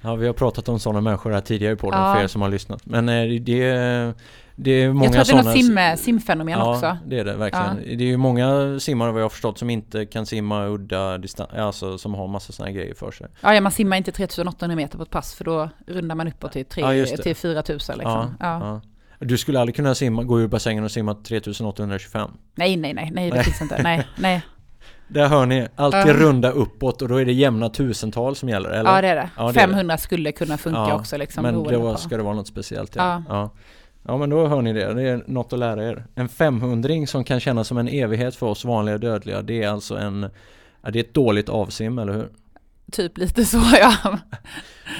[0.00, 2.14] Ja, vi har pratat om sådana människor här tidigare på den Ja.
[2.14, 2.86] för er som har lyssnat.
[2.86, 4.14] Men eh, det,
[4.56, 5.96] det är många jag tror att det är något sådana...
[5.96, 6.96] sim, simfenomen ja, också.
[7.06, 7.76] det är det verkligen.
[7.98, 11.50] Det är ju många simmare vad jag har förstått som inte kan simma udda distans,
[11.52, 13.26] alltså som har massa sådana grejer för sig.
[13.40, 16.52] Ja, ja, man simmar inte 3800 meter på ett pass för då rundar man uppåt
[16.52, 17.22] till, Ja, just 3, det.
[17.22, 18.34] till 4000 liksom.
[18.40, 18.80] Ja, ja.
[19.26, 22.30] Du skulle aldrig kunna simma, gå ur bassängen och simma 3825.
[22.54, 23.44] Nej, nej, nej, nej, det Nej.
[23.44, 23.82] finns inte.
[23.82, 24.42] Nej, nej.
[25.08, 26.12] Där hör ni, alltid Ja.
[26.14, 28.90] runda uppåt och då är det jämna tusental som gäller, eller?
[28.94, 29.30] Ja, det är det.
[29.36, 31.42] Ja, det är 500 skulle kunna funka Ja, också liksom.
[31.42, 33.50] Men då ska det vara något speciellt ja.
[34.02, 34.16] Ja.
[34.16, 36.04] men då hör ni det, det är något att lära er.
[36.14, 39.96] En 500 som kan kännas som en evighet för oss vanliga dödliga, det är alltså
[39.96, 40.20] en
[40.82, 42.28] det är ett dåligt avsim, eller hur?
[42.92, 43.94] Typ lite så, ja.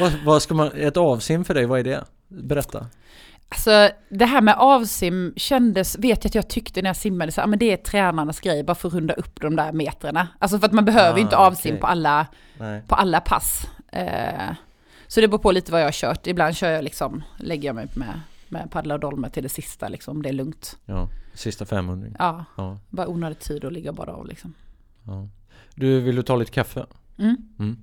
[0.01, 2.05] Vad, vad ska man, ett avsim för dig, vad är det?
[2.29, 2.87] Berätta.
[3.49, 7.47] Alltså det här med avsim kändes, vet jag att jag tyckte när jag simmade, så,
[7.47, 10.29] men det är tränarnas grej, bara för att runda upp de där metrarna.
[10.39, 11.81] Alltså för att man behöver Ah, inte avsim okej.
[11.81, 12.27] på, alla,
[12.59, 12.83] Nej.
[12.89, 13.67] på alla pass.
[13.93, 14.51] Eh,
[15.07, 16.27] så det beror på lite vad jag har kört.
[16.27, 19.89] Ibland kör jag liksom, lägger jag mig med, med paddla och dolme till det sista
[19.89, 20.79] liksom, om det är lugnt.
[20.87, 22.09] Ja, sista 500.
[22.19, 24.55] Ja, Ja, bara onödig tid att ligga bada av liksom.
[25.07, 25.29] ja.
[25.75, 26.87] Du, vill du ta lite kaffe?
[27.19, 27.37] Mm.
[27.59, 27.77] Mm.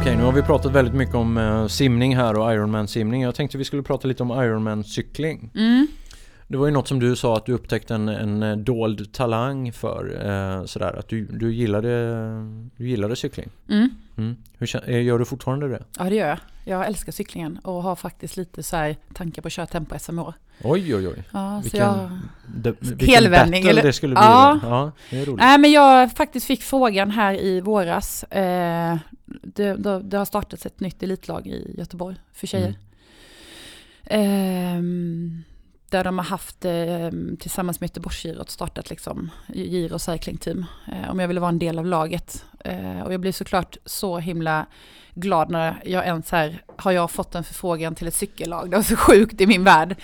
[0.00, 3.22] Okej, nu har vi pratat väldigt mycket om eh, simning här och Ironman-simning.
[3.22, 5.50] Jag tänkte vi skulle prata lite om Ironman-cykling.
[5.54, 5.86] Mm.
[6.50, 9.72] Det var ju något som du sa att du upptäckte en, en eh, dold talang
[9.72, 10.26] för.
[10.26, 11.88] Eh, sådär, att du, du, gillade,
[12.76, 13.48] du gillade cykling.
[13.68, 13.90] Mm.
[14.16, 14.36] Mm.
[14.58, 15.84] Hur, eh, gör du fortfarande det?
[15.98, 16.38] Ja det gör jag.
[16.64, 20.22] Jag älskar cyklingen och har faktiskt lite så här tankar på att köra tempo-SM i
[20.22, 20.34] år.
[20.62, 21.24] Oj, oj, oj.
[21.32, 22.10] Ja, Vilken, jag...
[22.56, 23.82] de, vilken Helvändning, eller?
[23.82, 24.24] det skulle bli.
[24.24, 24.60] Ja.
[24.62, 25.40] ja det är roligt.
[25.40, 28.22] Nej men jag faktiskt fick frågan här i våras.
[28.22, 28.96] Eh,
[29.42, 32.74] det, det, det har startats ett nytt elitlag i Göteborg för tjejer.
[34.04, 35.42] Ehm,
[35.90, 39.98] där de har haft eh, tillsammans med Göteborgsgirot startat liksom Giro
[40.38, 40.66] Team.
[40.92, 42.44] Eh, om jag ville vara en del av laget.
[42.64, 44.66] Eh, och jag blev såklart så himla
[45.14, 48.70] glad när jag ens här har jag fått en förfrågan till ett cykellag.
[48.70, 49.96] Det var så sjukt i min värld.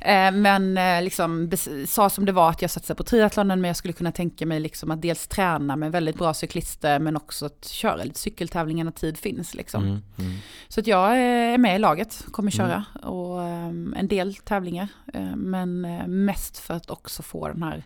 [0.00, 1.50] Eh, men eh, liksom
[1.86, 4.60] sa som det var att jag satsar på triathlonen men jag skulle kunna tänka mig
[4.60, 8.92] liksom att dels träna med väldigt bra cyklister men också att köra lite cykeltävlingar när
[8.92, 9.54] tid finns.
[9.54, 9.82] Liksom.
[9.82, 10.36] Mm, mm.
[10.68, 12.68] Så att jag är med i laget, kommer Mm.
[12.68, 14.88] köra och ehm, en del tävlingar.
[15.36, 15.80] Men
[16.24, 17.84] mest för att också få den här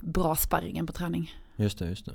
[0.00, 1.34] bra sparringen på träning.
[1.56, 2.12] Just det, just det.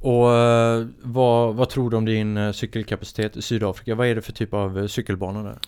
[0.00, 3.94] Och eh, vad, vad tror du om din eh, cykelkapacitet i Sydafrika?
[3.94, 5.58] Vad är det för typ av eh, cykelbanor där?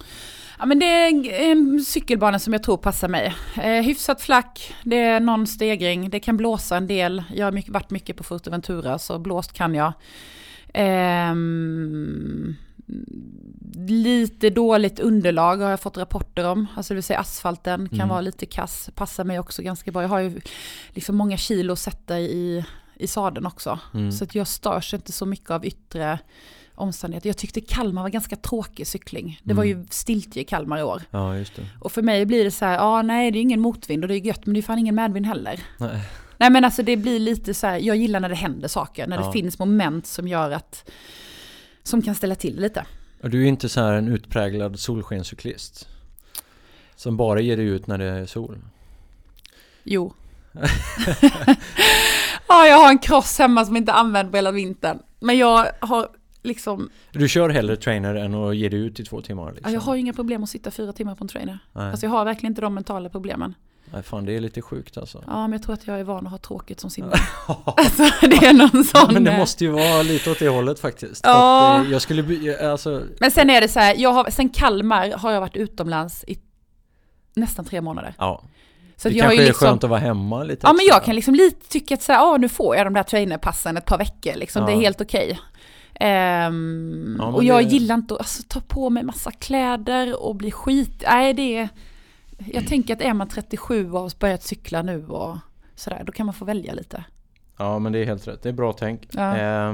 [0.58, 3.34] Ja men det är en, cykelbana som jag tror passar mig.
[3.62, 7.22] Eh, hyfsat flack, det är någon stegring, det kan blåsa en del.
[7.34, 9.92] Jag har mycket, varit mycket på Fuerteventura så blåst kan jag.
[10.74, 12.54] Ehm,
[13.88, 16.66] lite dåligt underlag har jag fått rapporter om.
[16.76, 18.08] Alltså det vill säga asfalten kan Mm.
[18.08, 18.90] vara lite kass.
[18.94, 20.02] Passar mig också ganska bra.
[20.02, 20.40] Jag har ju
[20.90, 22.64] liksom många kilo att sätta i,
[23.00, 23.78] i sadeln också.
[23.94, 24.12] Mm.
[24.12, 26.18] Så att jag störs inte så mycket av yttre
[26.74, 27.28] omständigheter.
[27.28, 29.40] Jag tyckte Kalmar var ganska tråkig cykling.
[29.44, 29.78] Det var Mm.
[29.80, 31.02] ju stiltje i Kalmar i år.
[31.10, 31.34] Ja.
[31.80, 34.08] Och för mig blir det så här, ja ah, nej det är ingen motvind och
[34.08, 35.60] det är gött men det är fan ingen medvind heller.
[35.78, 36.00] Nej.
[36.38, 39.16] Nej men alltså det blir lite så här, jag gillar när det händer saker, när
[39.20, 39.26] Ja.
[39.26, 40.90] det finns moment som gör att,
[41.82, 42.86] som kan ställa till lite.
[43.22, 45.88] Och du är inte så här en utpräglad solskenscyklist?
[46.96, 48.58] Som bara ger dig ut när det är sol?
[49.82, 50.14] Jo.
[52.50, 54.98] ja, jag har en cross hemma som inte använt på hela vintern.
[55.20, 56.08] Men jag har
[56.42, 59.52] liksom, Du kör hellre trainer än att ge dig ut i två timmar?
[59.52, 59.72] Liksom.
[59.72, 61.58] ja, jag har inga problem att sitta fyra timmar på en trainer.
[61.72, 61.90] Nej.
[61.90, 63.54] Alltså jag har verkligen inte de mentala problemen.
[63.92, 65.24] Nej, fan det är lite sjukt alltså.
[65.26, 67.18] Ja, men jag tror att jag är van att ha tråkigt som simmare.
[67.76, 69.14] alltså det är någon Ja, sån...
[69.14, 71.20] men det eh, måste ju vara lite åt det hållet faktiskt.
[71.24, 71.80] Ja.
[71.84, 75.10] Eh, jag skulle bli, alltså, Men sen är det så här, jag har, sen Kalmar
[75.10, 76.38] har jag varit utomlands i
[77.36, 78.14] nästan tre månader.
[78.18, 78.42] ja.
[79.02, 81.04] Så det jag kanske ju är liksom, skönt att vara hemma lite Ja men jag
[81.04, 83.84] kan liksom lite tycka att så här, ah, nu får jag de där trainerpassen ett
[83.86, 84.80] par veckor liksom, det är Ja.
[84.80, 85.38] helt okej.
[85.94, 90.36] Ehm, Ja, och jag det- gillar inte att alltså, ta på mig massa kläder och
[90.36, 91.68] bli skit, nej det är,
[92.52, 95.36] jag tänker att är man 37 och har börjat cykla nu och
[95.74, 97.04] sådär, då kan man få välja lite.
[97.58, 99.08] Ja men det är helt rätt, det är bra tänk.
[99.10, 99.36] Ja.
[99.38, 99.72] Eh,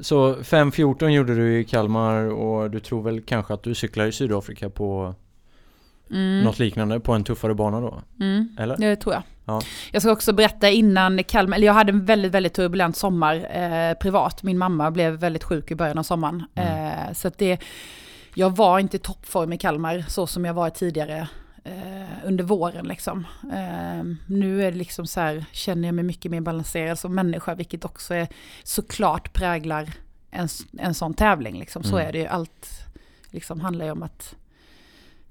[0.00, 4.12] så 5.14 gjorde du i Kalmar och du tror väl kanske att du cyklar i
[4.12, 5.14] Sydafrika på
[6.10, 6.44] Mm.
[6.44, 8.02] något liknande på en tuffare bana då?
[8.20, 8.56] Mm.
[8.58, 8.76] Eller?
[8.76, 9.22] Det tror jag.
[9.44, 9.60] Ja.
[9.92, 13.94] Jag ska också berätta innan Kalmar, eller jag hade en väldigt, väldigt turbulent sommar eh,
[13.94, 14.42] privat.
[14.42, 16.44] Min mamma blev väldigt sjuk i början av sommaren.
[16.54, 17.08] Mm.
[17.08, 17.58] Eh, så att det,
[18.34, 21.28] jag var inte i toppform i Kalmar så som jag var tidigare
[21.64, 23.26] eh, under våren liksom.
[23.42, 27.54] Eh, nu är det liksom så här, känner jag mig mycket mer balanserad som människa,
[27.54, 28.28] vilket också är
[28.62, 29.92] såklart präglar
[30.30, 31.82] en, en sån tävling liksom.
[31.82, 32.08] Så Mm.
[32.08, 32.68] är det ju, allt
[33.30, 34.34] liksom handlar ju om att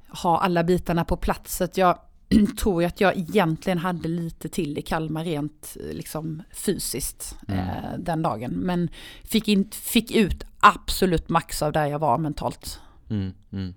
[0.07, 1.57] ha alla bitarna på plats.
[1.57, 1.99] Så att jag
[2.59, 7.59] tror att jag egentligen hade lite till i Kalmar rent eh, liksom fysiskt Mm.
[7.59, 8.51] eh, den dagen.
[8.51, 8.89] Men
[9.23, 12.79] fick, in, fick ut absolut max av där jag var mentalt.
[13.09, 13.73] Mm, mm.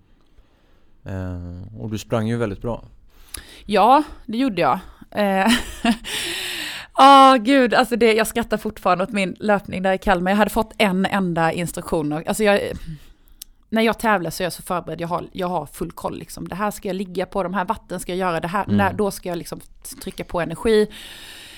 [1.04, 2.84] Eh, och du sprang ju väldigt bra.
[3.64, 4.78] Ja, det gjorde jag.
[5.10, 5.46] Eh,
[7.00, 10.30] Ja, gud, alltså det, jag skrattar fortfarande åt min löpning där i Kalmar.
[10.30, 12.12] Jag hade fått en enda instruktion.
[12.12, 12.60] och- Alltså jag,
[13.68, 16.18] när jag tävlar så är jag så förberedd, jag har, jag har full koll.
[16.18, 16.48] Liksom.
[16.48, 18.76] Det här ska jag ligga på, de här vatten ska jag göra, det här, Mm.
[18.76, 19.61] när, då ska jag liksom
[20.02, 20.87] trycka på energi.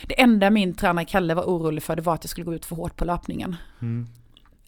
[0.06, 2.66] Det enda min tränare Kalle var orolig för det var att jag skulle gå ut
[2.66, 3.56] för hårt på löpningen.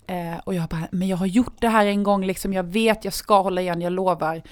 [0.07, 3.05] Eh, och jag bara, men jag har gjort det här en gång, liksom, jag vet,
[3.05, 4.42] jag ska hålla igen, jag lovar.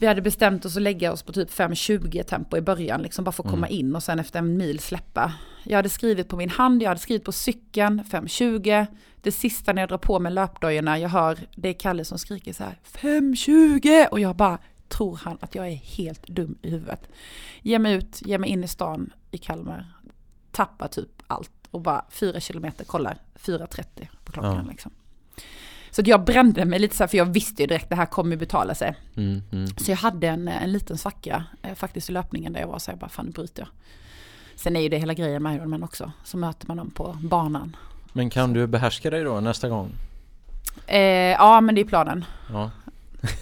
[0.00, 3.32] Vi hade bestämt oss att lägga oss på typ 5.20 tempo i början, liksom bara
[3.32, 3.78] för att komma Mm.
[3.80, 5.32] in och sen efter en mil släppa.
[5.64, 8.86] Jag hade skrivit på min hand, jag hade skrivit på cykeln, 5.20.
[9.22, 12.52] Det sista när jag drar på mig löpdojorna, jag hör, det är Kalle som skriker
[12.52, 14.06] så här, 5.20!
[14.10, 14.58] Och jag bara,
[14.88, 17.08] tror han att jag är helt dum i huvudet?
[17.62, 19.86] Ge mig ut, ge mig in i stan i Kalmar,
[20.52, 24.70] tappa typ allt och bara 4 kilometer, kollar, 4.30 på klockan Ja.
[24.70, 24.92] liksom.
[25.90, 28.36] Så jag brände mig lite så här, för jag visste ju direkt det här kommer
[28.36, 28.94] betala sig.
[29.16, 29.66] Mm, mm.
[29.66, 32.90] Så jag hade en, en liten svacka eh, faktiskt i löpningen där jag var så
[32.90, 33.68] här, bara fan nu bryter jag.
[34.54, 37.76] Sen är ju det hela grejen med Ironman också, så möter man dem på banan.
[38.12, 39.90] Men kan du behärska dig då nästa gång?
[40.86, 41.00] Eh,
[41.30, 42.70] ja men det är planen, Ja,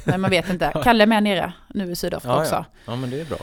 [0.05, 0.73] men man vet inte.
[0.85, 2.55] Kalle är med nere nu i Sydafrika ja, också.
[2.55, 2.65] ja.
[2.85, 3.39] ja men det är bra.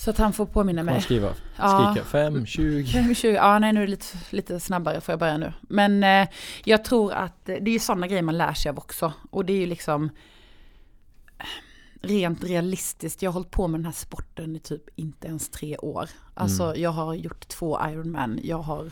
[0.00, 1.02] Så att han får påminna Kan man mig.
[1.02, 1.34] skriva?
[1.56, 1.92] Ja.
[1.92, 3.14] Skrika 5, 20.
[3.14, 5.52] 20, ja nej nu är det lite, lite snabbare får jag börja nu.
[5.60, 6.28] Men eh,
[6.64, 9.12] jag tror att det är ju sådana grejer man lär sig av också.
[9.30, 10.10] Och det är ju liksom
[12.00, 13.22] rent realistiskt.
[13.22, 16.08] Jag har hållit på med den här sporten i typ inte ens tre år.
[16.34, 16.82] Alltså Mm.
[16.82, 18.40] jag har gjort två Ironman.
[18.42, 18.90] Jag har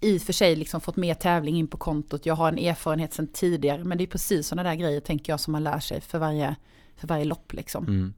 [0.00, 2.26] i och för sig liksom fått mer tävling in på kontot.
[2.26, 3.84] Jag har en erfarenhet sedan tidigare.
[3.84, 6.56] Men det är precis sådana där grejer tänker jag som man lär sig för varje,
[6.96, 7.84] för varje lopp liksom.
[7.86, 8.14] Mm.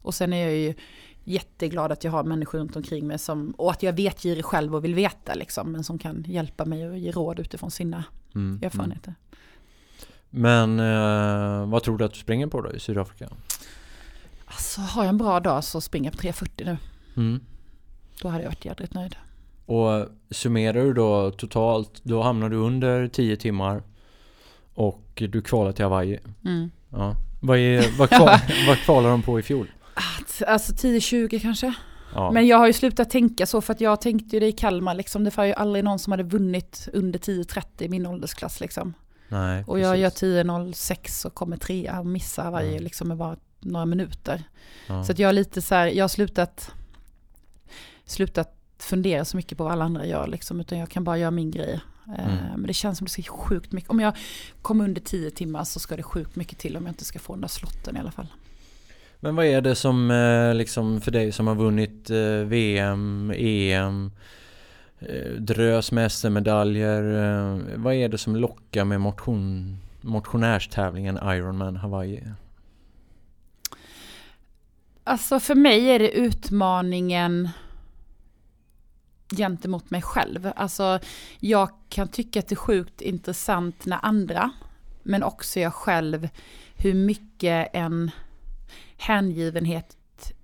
[0.00, 0.74] Och sen är jag ju
[1.24, 4.74] jätteglad att jag har människor runt omkring mig som, och att jag vet girig själv
[4.74, 8.48] och vill veta liksom, men som kan hjälpa mig och ge råd utifrån sina Mm.
[8.50, 8.62] Mm.
[8.66, 9.14] erfarenheter.
[10.30, 13.28] Men eh, vad tror du att du springer på då i Sydafrika?
[14.44, 16.76] Alltså har jag en bra dag så springer jag på 3.40 nu.
[17.16, 17.40] Mm.
[18.22, 19.16] Då hade jag varit jädrigt nöjd.
[19.66, 23.82] Och summerar du då totalt, då hamnar du under 10 timmar
[24.74, 26.18] och du kvalar till Hawaii.
[26.44, 26.70] Mm.
[26.90, 27.16] Ja.
[27.40, 28.28] Vad, är, vad, kval,
[28.66, 29.70] vad kvalar de på i fjol?
[30.46, 31.74] Alltså 10-20 kanske.
[32.14, 32.30] Ja.
[32.30, 34.94] Men jag har ju slutat tänka så för att jag tänkte ju det i Kalmar
[34.94, 35.24] liksom.
[35.24, 38.94] Det var ju aldrig någon som hade vunnit under 10-30 i min åldersklass liksom.
[39.28, 40.22] Nej, Och jag gör precis.
[40.22, 42.80] 10.06 och kommer trea och missar varje Ja.
[42.80, 44.42] liksom med bara några minuter.
[44.86, 45.04] Ja.
[45.04, 46.70] Så att jag har lite så här, jag har slutat,
[48.04, 51.30] slutat fundera så mycket på vad alla andra gör liksom, utan jag kan bara göra
[51.30, 51.80] min grej.
[52.18, 52.36] Eh, Mm.
[52.56, 53.90] Men det känns som det ska sjukt mycket.
[53.90, 54.16] Om jag
[54.62, 57.32] kommer under 10 timmar så ska det sjukt mycket till om jag inte ska få
[57.32, 58.26] den där slotten i alla fall.
[59.24, 64.12] Men vad är det som eh, liksom för dig som har vunnit eh, VM, EM,
[64.98, 67.02] eh, drös med SM-medaljer.
[67.76, 72.22] Vad är det som lockar med motion, motionärstävlingen Ironman Hawaii?
[75.04, 77.48] Alltså för mig är det utmaningen
[79.36, 80.50] gentemot mig själv.
[80.56, 81.00] Alltså
[81.40, 84.50] jag kan tycka att det är sjukt intressant när andra,
[85.02, 86.28] men också jag själv,
[86.76, 88.10] hur mycket en
[88.96, 89.96] hängivenhet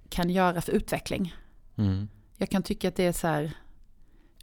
[0.09, 1.35] kan göra för utveckling.
[1.77, 2.09] Mm.
[2.37, 3.53] Jag kan tycka att det är så här,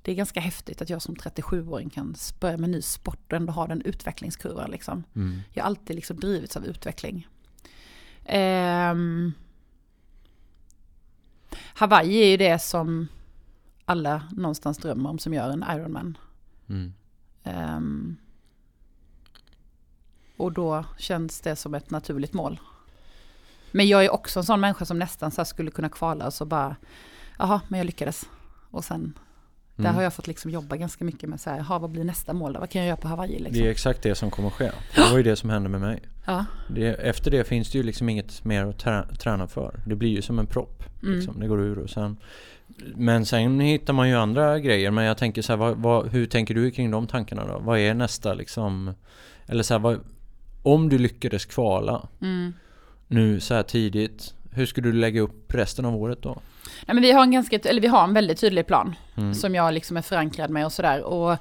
[0.01, 3.53] det är ganska häftigt att jag som 37-åring kan börja med ny sport och ändå
[3.53, 5.03] ha den utvecklingskurvan liksom.
[5.15, 5.39] Mm.
[5.53, 7.27] Jag har alltid liksom drivits av utveckling.
[8.25, 9.33] Ehm,
[11.51, 13.07] Hawaii är ju det som
[13.85, 16.17] alla någonstans drömmer om som gör en Ironman.
[16.69, 16.93] Mm.
[17.43, 18.17] Ehm,
[20.37, 22.59] och då känns det som ett naturligt mål.
[23.71, 26.45] Men jag är också en sån människa som nästan så skulle kunna kvala och så
[26.45, 26.75] bara,
[27.39, 28.25] jaha, men jag lyckades.
[28.71, 29.13] Och sen,
[29.75, 29.95] där Mm.
[29.95, 32.53] har jag fått liksom jobba ganska mycket med så här, jaha, vad blir nästa mål
[32.53, 32.59] då?
[32.59, 33.53] Vad kan jag göra på Hawaii liksom?
[33.53, 34.71] Det är exakt det som kommer ske.
[34.95, 36.01] Det var ju det som hände med mig.
[36.25, 36.45] Ja.
[36.69, 39.79] Det, efter det finns det ju liksom inget mer att trä, träna för.
[39.85, 40.83] Det blir ju som en propp.
[41.03, 41.15] Mm.
[41.15, 41.39] Liksom.
[41.39, 42.17] Det går ur och sen
[42.95, 44.91] Men sen hittar man ju andra grejer.
[44.91, 47.59] Men jag tänker så här, vad, vad, hur tänker du kring de tankarna då?
[47.59, 48.93] Vad är nästa liksom
[49.45, 49.99] Eller så här, vad,
[50.63, 52.53] Om du lyckades kvala Mm.
[53.07, 56.37] Nu så här tidigt Hur skulle du lägga upp resten av året då?
[56.85, 58.95] Nej, men vi har en ganska, eller vi har en väldigt tydlig plan.
[59.15, 59.33] Mm.
[59.33, 61.03] som jag liksom är förankrad med och sådär.
[61.03, 61.37] Och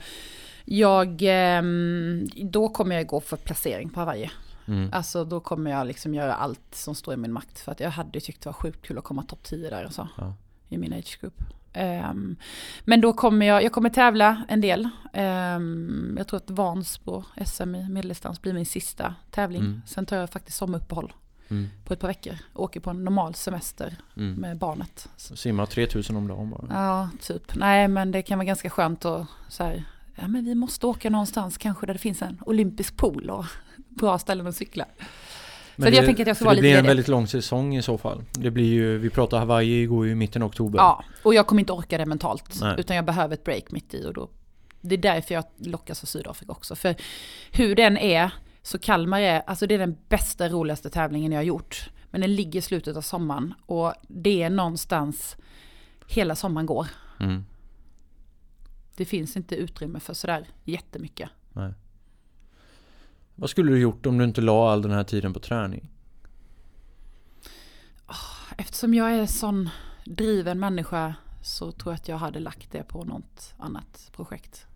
[0.65, 4.31] jag, ehm, då kommer jag gå för placering på Hawaii.
[4.69, 4.91] Mm.
[4.93, 7.59] Alltså då kommer jag liksom göra allt som står i min makt.
[7.59, 9.93] För att jag hade tyckt det var sjukt kul att komma topp 10 där och
[9.93, 10.09] så.
[10.17, 10.35] Ja.
[10.69, 11.43] I min age group.
[11.73, 12.37] Ehm,
[12.85, 14.89] men då kommer jag, jag kommer tävla en del.
[15.13, 19.61] Ehm, jag tror att Vansbro SM i medeldistans blir min sista tävling.
[19.61, 19.83] Mm.
[19.87, 21.13] Sen tar jag faktiskt sommaruppehåll
[21.51, 21.69] Mm.
[21.85, 22.35] på ett par veckor.
[22.55, 24.35] Åker på en normal semester Mm.
[24.35, 25.09] med barnet.
[25.17, 26.67] Simma 3000 om dagen bara.
[26.71, 27.55] Ja, typ.
[27.55, 31.11] Nej, men det kan vara ganska skönt att så här, ja men vi måste åka
[31.11, 33.45] någonstans kanske där det finns en olympisk pool och
[33.89, 34.85] bra ställen att cykla.
[35.79, 37.83] Men jag tänker att jag ska vara det lite blir en väldigt lång säsong i
[37.83, 38.23] så fall.
[38.33, 40.79] Det blir ju, vi pratar Hawaii går ju i mitten av oktober.
[40.79, 42.61] Ja, och jag kommer inte orka det mentalt.
[42.61, 42.75] Nej.
[42.79, 44.29] Utan jag behöver ett break mitt i och då.
[44.81, 46.77] Det är därför jag lockas av Sydafrika också.
[46.77, 46.95] För
[47.53, 48.31] hur den är,
[48.67, 51.91] så Kalmar är, alltså det är den bästa, roligaste tävlingen jag har gjort.
[52.11, 55.37] Men den ligger i slutet av sommaren och det är någonstans
[56.07, 56.87] hela sommaren går.
[57.21, 57.45] Mm.
[58.97, 61.31] Det finns inte utrymme för sådär jättemycket.
[61.53, 61.73] Nej.
[63.35, 65.91] Vad skulle du gjort om du inte la all den här tiden på träning?
[68.59, 69.71] Eftersom jag är en sån
[70.05, 74.67] driven människa så tror jag att jag hade lagt det på något annat projekt.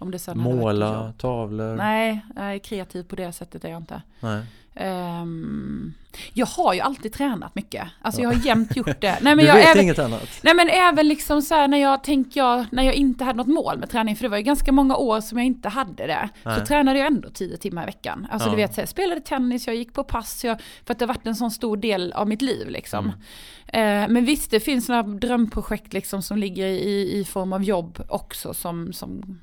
[0.00, 1.76] Om det sen Måla, tavlor?
[1.76, 4.02] Nej, är kreativ på det sättet är jag inte.
[4.20, 4.42] Nej.
[4.74, 5.94] Ehm,
[6.32, 7.88] jag har ju alltid tränat mycket.
[8.02, 8.28] Alltså Ja.
[8.32, 9.18] jag har jämt gjort det.
[9.20, 10.28] Nej, men du jag, vet även, inget annat?
[10.42, 13.46] nej men även liksom så här när jag tänker jag, när jag inte hade något
[13.46, 16.28] mål med träning, för det var ju ganska många år som jag inte hade det.
[16.42, 16.58] Nej.
[16.60, 18.26] Så tränade jag ändå tio timmar i veckan.
[18.30, 18.50] Alltså Ja.
[18.50, 21.14] du vet, så jag spelade tennis, jag gick på pass, jag, för att det har
[21.14, 23.12] varit en sån stor del av mitt liv liksom.
[23.72, 24.02] Mm.
[24.02, 28.04] Eh, men visst, det finns några drömprojekt liksom som ligger i, i form av jobb
[28.08, 29.38] också som, som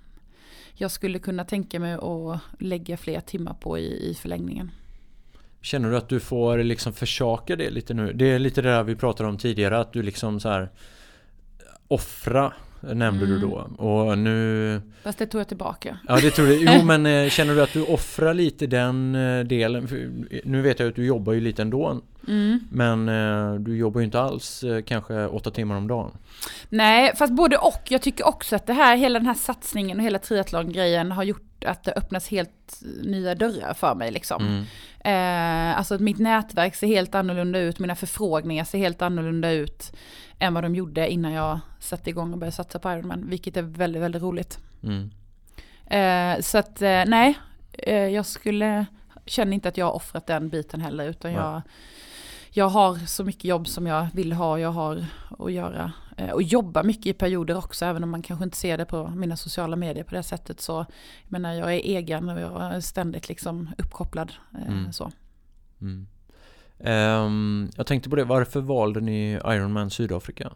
[0.77, 4.71] jag skulle kunna tänka mig att lägga fler timmar på i, i förlängningen.
[5.61, 8.13] Känner du att du får liksom försaka det lite nu?
[8.13, 10.69] Det är lite det där vi pratade om tidigare att du liksom så här
[11.87, 13.49] offra nämnde du Mm.
[13.49, 15.99] då och nu Fast det tog jag tillbaka.
[16.07, 19.43] Ja det tror jag, jo men eh, känner du att du offrar lite den eh,
[19.43, 19.87] delen?
[19.87, 20.09] För
[20.43, 22.59] nu vet jag att du jobbar ju lite ändå Mm.
[22.71, 26.11] Men eh, du jobbar ju inte alls eh, kanske åtta timmar om dagen
[26.69, 27.81] Nej, fast både och.
[27.89, 31.63] Jag tycker också att det här, hela den här satsningen och hela triathlon-grejen har gjort
[31.65, 34.47] att det öppnas helt nya dörrar för mig liksom.
[34.47, 34.65] mm.
[34.99, 39.91] Eh, alltså att mitt nätverk ser helt annorlunda ut, mina förfrågningar ser helt annorlunda ut
[40.39, 43.61] än vad de gjorde innan jag satte igång och började satsa på Ironman, vilket är
[43.61, 44.59] väldigt, väldigt roligt.
[44.83, 45.09] Mm.
[45.85, 47.39] Eh, så att eh, nej,
[47.73, 48.85] eh, jag skulle,
[49.25, 51.61] känner inte att jag har offrat den biten heller, utan jag,
[52.57, 55.05] jag har så mycket jobb som jag vill ha, jag har
[55.39, 55.91] att göra.
[56.17, 59.07] Eh, och jobba mycket i perioder också, även om man kanske inte ser det på
[59.07, 60.61] mina sociala medier på det sättet.
[60.61, 60.73] Så,
[61.23, 64.31] jag menar, jag är egen och jag är ständigt liksom uppkopplad.
[64.53, 64.93] Eh, Mm.
[64.93, 65.11] så.
[65.81, 66.07] Mm.
[66.79, 70.51] Ehm, jag tänkte på det, varför valde ni Ironman Sydafrika?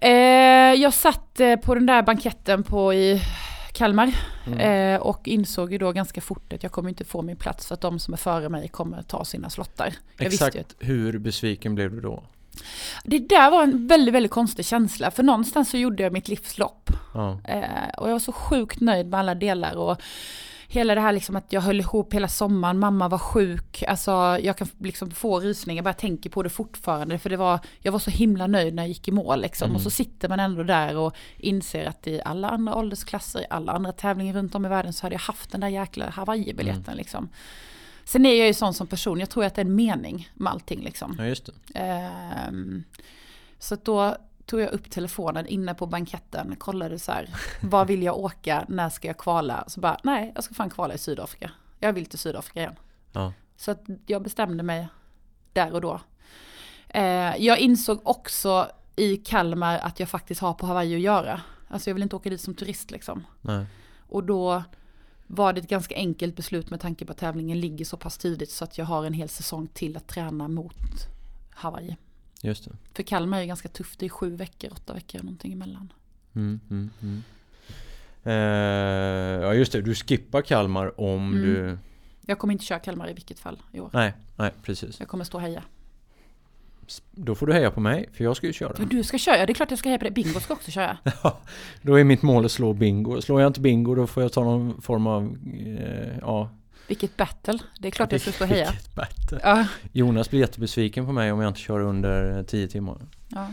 [0.00, 0.10] Eh,
[0.82, 3.20] jag satt på den där banketten på i
[3.76, 4.14] Kalmar
[4.46, 4.94] Mm.
[4.94, 7.74] eh, och insåg ju då ganska fort att jag kommer inte få min plats för
[7.74, 9.94] att de som är före mig kommer ta sina slottar.
[10.16, 12.22] Jag Exakt hur besviken blev du då?
[13.04, 15.10] Det där var en väldigt, väldigt konstig känsla.
[15.10, 16.90] För någonstans så gjorde jag mitt livslopp.
[17.14, 17.38] Ja.
[17.44, 20.00] Eh, och jag var så sjukt nöjd med alla delar och
[20.68, 24.10] hela det här liksom att jag höll ihop hela sommaren, mamma var sjuk, alltså
[24.42, 27.92] jag kan liksom få rysningar, jag bara tänker på det fortfarande för det var, jag
[27.92, 29.76] var så himla nöjd när jag gick i mål liksom Mm.
[29.76, 33.72] och så sitter man ändå där och inser att i alla andra åldersklasser, i alla
[33.72, 36.96] andra tävlingar runt om i världen så hade jag haft den där jäkla Hawaii-biljetten Mm.
[36.96, 37.28] liksom.
[38.04, 40.52] Sen är jag ju sån som person, jag tror att det är en mening med
[40.52, 41.14] allting liksom.
[41.18, 41.78] ja, just det.
[41.80, 42.84] Ehm,
[43.58, 47.28] så att då tog jag upp telefonen inne på banketten, kollade så här,
[47.62, 49.64] vad vill jag åka, när ska jag kvala?
[49.66, 51.50] Så bara, nej, jag ska fan kvala i Sydafrika.
[51.80, 52.76] Jag vill till Sydafrika igen.
[53.12, 53.32] Ja.
[53.56, 54.88] Så att jag bestämde mig
[55.52, 56.00] där och då.
[56.88, 61.40] Eh, jag insåg också i Kalmar att jag faktiskt har på Hawaii att göra.
[61.68, 63.26] Alltså jag vill inte åka dit som turist liksom.
[63.40, 63.66] Nej.
[64.08, 64.62] Och då
[65.26, 68.50] var det ett ganska enkelt beslut med tanke på att tävlingen ligger så pass tidigt
[68.50, 70.74] så att jag har en hel säsong till att träna mot
[71.50, 71.96] Hawaii.
[72.46, 72.70] Just det.
[72.94, 75.92] För Kalmar är ganska tufft, det är sju veckor, åtta veckor någonting emellan.
[76.34, 77.22] Mm, mm, mm.
[78.22, 78.32] Eh,
[79.46, 81.42] ja just det, du skippar Kalmar om Mm.
[81.42, 81.78] du...
[82.26, 83.90] Jag kommer inte köra Kalmar i vilket fall i år.
[83.92, 85.00] Nej, nej precis.
[85.00, 85.62] Jag kommer stå och heja.
[87.10, 88.74] Då får du heja på mig, för jag ska ju köra.
[88.78, 90.12] Men du ska köra, det är klart jag ska heja på dig.
[90.12, 90.98] Bingo ska också köra.
[91.82, 93.20] Då är mitt mål att slå bingo.
[93.22, 95.36] Slår jag inte bingo då får jag ta någon form av...
[95.66, 96.50] Eh, ja.
[96.88, 97.58] Vilket battle.
[97.80, 98.72] Det är klart jag ska stå och heja.
[99.42, 102.96] Ja, Jonas blir jättebesviken på mig om jag inte kör under 10 timmar.
[103.28, 103.48] ja.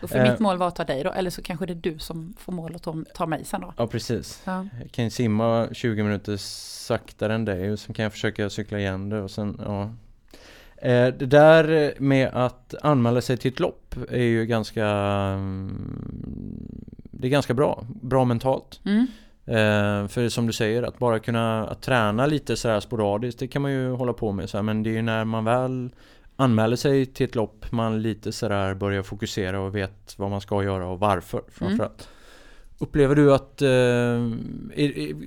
[0.00, 0.30] Då får Eh.
[0.30, 1.10] mitt mål vara att ta dig då.
[1.12, 3.74] Eller så kanske det är du som får mål att ta, mig sen då.
[3.76, 4.42] Ja precis.
[4.44, 4.66] Ja.
[4.82, 8.78] Jag kan ju simma 20 minuter saktare än dig och sen kan jag försöka cykla
[8.78, 9.82] igen det och sen ja.
[10.88, 16.68] Eh, Det där med att anmäla sig till ett lopp är ju ganska mm,
[17.10, 18.80] Det är ganska bra, bra mentalt.
[18.84, 19.06] Mm.
[19.46, 23.62] Eh, för som du säger, att bara kunna att träna lite sådär sporadiskt, det kan
[23.62, 25.90] man ju hålla på med så men det är ju när man väl
[26.36, 30.62] anmäler sig till ett lopp man lite sådär börjar fokusera och vet vad man ska
[30.64, 32.08] göra och varför framförallt.
[32.78, 33.68] Upplever du att, eh,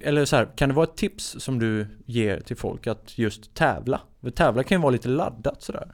[0.07, 3.53] eller så här, kan det vara ett tips som du ger till folk att just
[3.53, 4.01] tävla?
[4.22, 5.91] För tävla kan ju vara lite laddat sådär.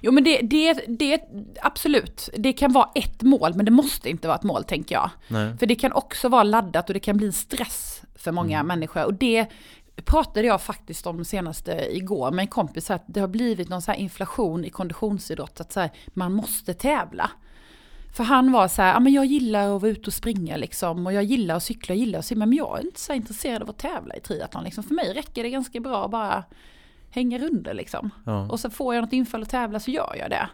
[0.00, 1.20] Jo men det, det, det,
[1.62, 2.28] absolut.
[2.36, 5.10] Det kan vara ett mål men det måste inte vara ett mål tänker jag.
[5.28, 5.56] Nej.
[5.58, 8.66] För det kan också vara laddat och det kan bli stress för många Mm.
[8.66, 9.04] människor.
[9.04, 9.46] Och det
[10.04, 13.90] pratade jag faktiskt om senast igår med en kompis, att det har blivit någon så
[13.90, 17.30] här inflation i konditionsidrott, att så här, man måste tävla.
[18.16, 21.12] För han var så här, men jag gillar att vara ute och springa liksom, och
[21.12, 23.70] jag gillar att cykla, jag gillar att simma, men jag är inte så intresserad av
[23.70, 24.84] att tävla i triathlon liksom.
[24.84, 26.44] För mig räcker det ganska bra att bara
[27.14, 28.10] hänga under liksom.
[28.26, 28.48] Ja.
[28.50, 30.48] Och så får jag något infall att tävla så gör jag det.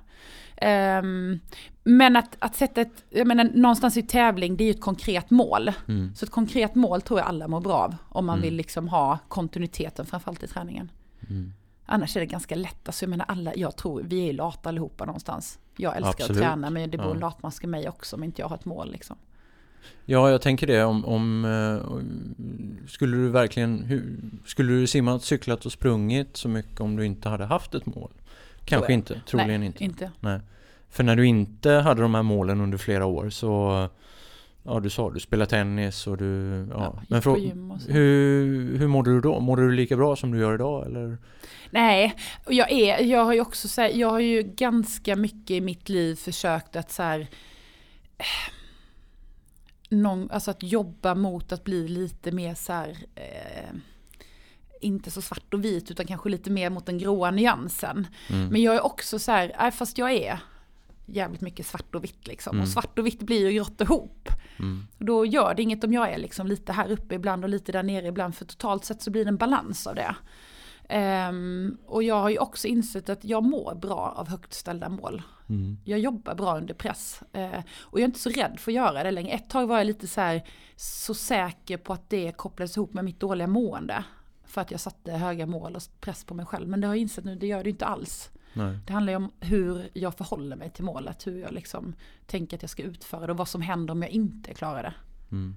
[0.56, 1.40] Ehm,
[1.84, 5.30] men att, att sätta ett, jag menar någonstans i tävling, det är ju ett konkret
[5.30, 5.72] mål.
[5.88, 6.14] Mm.
[6.14, 7.94] Så ett konkret mål tror jag alla mår bra av.
[8.08, 8.42] Om man Mm.
[8.42, 10.90] vill liksom ha kontinuiteten framförallt i träningen.
[11.30, 11.52] Mm.
[11.86, 14.68] Annars är det ganska lätt, alltså jag menar alla, jag tror, vi är ju lata
[14.68, 15.58] allihopa någonstans.
[15.76, 16.30] Jag älskar Absolut.
[16.42, 17.26] att träna men det bor en Ja.
[17.28, 19.16] latmask i mig också om inte jag har ett mål liksom.
[20.04, 24.16] Ja, jag tänker det om, om eh, skulle du verkligen, hur,
[24.46, 28.10] skulle du simmat, cyklat och sprungit så mycket om du inte hade haft ett mål?
[28.64, 29.84] Kanske inte, troligen Nej, inte.
[29.84, 30.10] inte.
[30.20, 30.40] Nej.
[30.90, 33.88] För när du inte hade de här målen under flera år så
[34.62, 36.76] Ja du sa du spelar tennis och du ja.
[36.78, 37.36] Ja, Men så.
[37.88, 39.40] hur, hur mådde du då?
[39.40, 41.18] Mådde du lika bra som du gör idag eller?
[41.70, 42.14] Nej,
[42.48, 45.88] jag, är, jag har ju också så här, jag har ju ganska mycket i mitt
[45.88, 47.26] liv försökt att så här,
[49.90, 53.74] någon, alltså att jobba mot att bli lite mer så här, eh,
[54.80, 58.06] inte så svart och vit utan kanske lite mer mot den gråa nyansen.
[58.28, 58.48] Mm.
[58.48, 60.40] Men jag är också så här, fast jag är
[61.06, 62.56] jävligt mycket svart och vitt liksom.
[62.56, 62.62] Mm.
[62.62, 64.28] Och svart och vitt blir ju grått ihop.
[64.58, 64.86] Mm.
[64.98, 67.82] Då gör det inget om jag är liksom lite här uppe ibland och lite där
[67.82, 68.34] nere ibland.
[68.34, 70.14] För totalt sett så blir det en balans av det.
[70.92, 75.22] Ehm, och jag har ju också insett att jag mår bra av högt ställda mål.
[75.48, 75.78] Mm.
[75.84, 77.22] Jag jobbar bra under press.
[77.32, 79.32] Eh, och jag är inte så rädd för att göra det längre.
[79.32, 80.42] Ett tag var jag lite så här,
[80.76, 84.04] så säker på att det kopplades ihop med mitt dåliga mående.
[84.44, 86.68] För att jag satte höga mål och press på mig själv.
[86.68, 88.30] Men det har jag insett nu, det gör det inte alls.
[88.52, 88.78] Nej.
[88.86, 91.26] Det handlar ju om hur jag förhåller mig till målet.
[91.26, 91.94] Hur jag liksom
[92.26, 94.94] tänker att jag ska utföra det och vad som händer om jag inte klarar det.
[95.30, 95.56] Mm.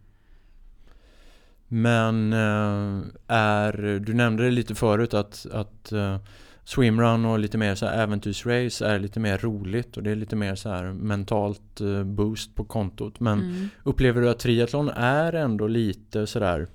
[1.73, 6.17] Men eh, är, du nämnde det lite förut att, att eh,
[6.63, 10.35] swimrun och lite mer så här äventyrsrace är lite mer roligt och det är lite
[10.35, 13.19] mer så här mentalt eh, boost på kontot.
[13.19, 13.69] Men Mm.
[13.83, 16.67] upplever du att triathlon är ändå lite sådär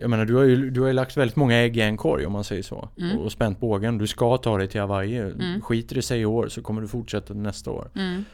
[0.00, 2.26] jag menar du har ju, du har ju lagt väldigt många ägg i en korg
[2.26, 2.88] om man säger så.
[2.98, 3.18] Mm.
[3.18, 3.98] Och spänt bågen.
[3.98, 5.18] Du ska ta dig till Hawaii.
[5.18, 5.60] Mm.
[5.60, 7.90] Skiter det sig i år så kommer du fortsätta nästa år.
[7.94, 8.24] Mm.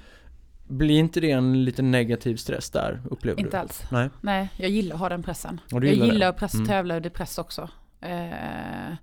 [0.70, 3.00] Blir inte det en liten negativ stress där?
[3.10, 3.60] Upplever Inte du?
[3.60, 3.82] alls.
[3.90, 4.10] Nej.
[4.20, 5.60] Nej, jag gillar att ha den pressen.
[5.68, 6.12] Du jag gillar det?
[6.12, 6.66] gillar att press, Mm.
[6.66, 7.68] tävla under press också.
[8.00, 8.94] Eh,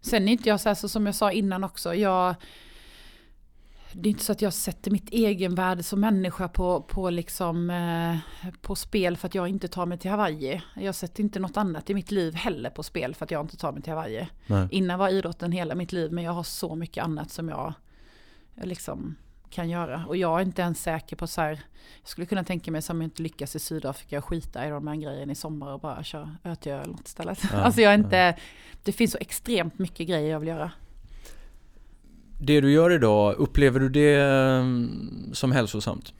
[0.00, 1.94] sen är inte jag så här så som jag sa innan också.
[1.94, 2.34] Jag,
[3.92, 8.16] det är inte så att jag sätter mitt egenvärde som människa på, på, liksom, eh,
[8.60, 10.62] på spel för att jag inte tar mig till Hawaii.
[10.76, 13.56] Jag sätter inte något annat i mitt liv heller på spel för att jag inte
[13.56, 14.28] tar mig till Hawaii.
[14.46, 14.68] Nej.
[14.70, 17.74] Innan var idrotten hela mitt liv men jag har så mycket annat som jag
[18.62, 19.16] liksom
[19.50, 20.04] kan göra.
[20.08, 21.60] Och jag är inte ens säker på så här,
[22.00, 24.86] jag skulle kunna tänka mig som jag inte lyckas i Sydafrika och skita i de
[24.86, 27.38] här grejerna i sommar och bara köra Ötjö eller något istället.
[27.52, 28.36] Ja, alltså jag är inte,
[28.84, 30.70] det finns så extremt mycket grejer jag vill göra.
[32.40, 36.12] Det du gör idag, upplever du det mm, som hälsosamt?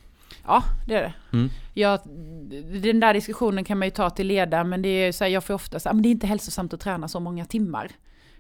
[0.47, 1.15] Ja, det är det.
[1.33, 1.51] Mm.
[1.75, 2.01] Jag,
[2.83, 5.45] den där diskussionen kan man ju ta till leda, men det är så här, jag
[5.45, 7.91] får ofta säga, men det är inte hälsosamt att träna så många timmar.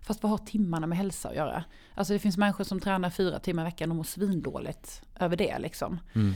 [0.06, 1.64] Fast vad har timmarna med hälsa att göra?
[1.94, 5.58] Alltså det finns människor som tränar fyra timmar i veckan och mår svindåligt över det
[5.58, 6.00] liksom.
[6.14, 6.34] Mm.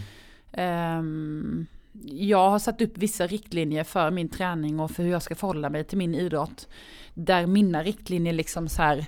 [0.52, 1.66] Ehm,
[2.04, 5.70] jag har satt upp vissa riktlinjer för min träning och för hur jag ska förhålla
[5.70, 6.68] mig till min idrott.
[7.14, 9.06] Där mina riktlinjer liksom så här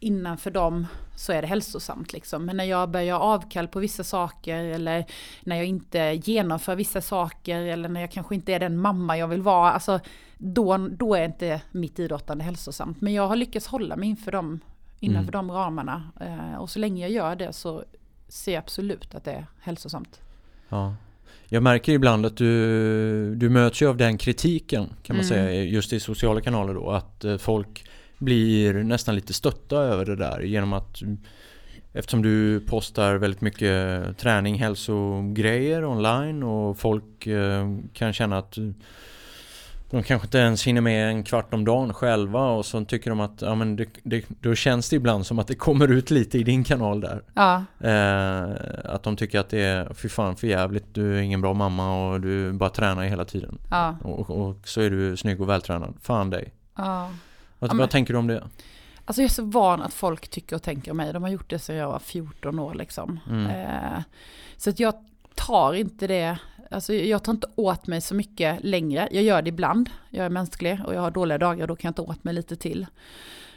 [0.00, 0.86] innanför dem
[1.16, 2.44] så är det hälsosamt liksom.
[2.44, 5.06] Men när jag börjar avkall på vissa saker eller
[5.40, 9.28] när jag inte genomför vissa saker eller när jag kanske inte är den mamma jag
[9.28, 9.72] vill vara.
[9.72, 10.00] Alltså
[10.38, 13.00] då, då är inte mitt idrottande hälsosamt.
[13.00, 14.60] Men jag har lyckats hålla mig inför dem,
[15.00, 15.46] innanför Mm.
[15.48, 16.10] de ramarna.
[16.20, 17.84] Eh, och så länge jag gör det så
[18.28, 20.20] ser jag absolut att det är hälsosamt.
[20.68, 20.94] Ja.
[21.48, 25.28] Jag märker ibland att du, du möts ju av den kritiken kan man Mm.
[25.28, 30.16] säga just i sociala kanaler då att eh, folk blir nästan lite stötta över det
[30.16, 31.02] där genom att
[31.92, 38.58] eftersom du postar väldigt mycket träning, hälsogrejer online och folk eh, kan känna att
[39.90, 43.20] de kanske inte ens hinner med en kvart om dagen själva och så tycker de
[43.20, 46.38] att ja, men det, det, då känns det ibland som att det kommer ut lite
[46.38, 47.22] i din kanal där.
[47.34, 48.50] Ja, Eh,
[48.94, 52.08] att de tycker att det är fy fan för jävligt, du är ingen bra mamma
[52.10, 53.58] och du bara tränar hela tiden.
[53.70, 55.94] ja, Och, och så är du snygg och vältränad.
[56.02, 56.52] Fan dig.
[56.76, 57.10] ja.
[57.58, 58.44] Vad, men- vad tänker du om det?
[59.04, 61.12] Alltså jag är så van att folk tycker och tänker om mig.
[61.12, 63.20] De har gjort det sedan jag var 14 år liksom.
[63.30, 63.46] Mm.
[63.46, 64.00] Eh,
[64.56, 64.94] så att jag
[65.34, 66.38] tar inte det,
[66.76, 69.08] alltså jag tar inte åt mig så mycket längre.
[69.10, 71.96] Jag gör det ibland, jag är mänsklig och jag har dåliga dagar, då kan jag
[71.96, 72.86] ta åt mig lite till.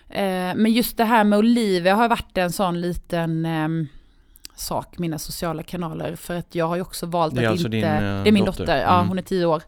[0.10, 3.88] Eh, men just det här med Olivia har varit en sån liten ehm,
[4.56, 6.16] sak, mina sociala kanaler.
[6.16, 7.78] För att jag har ju också valt att alltså inte...
[7.78, 8.60] din, eh, det är min dotter.
[8.60, 9.08] dotter, ja Mm.
[9.08, 9.64] hon är tio år.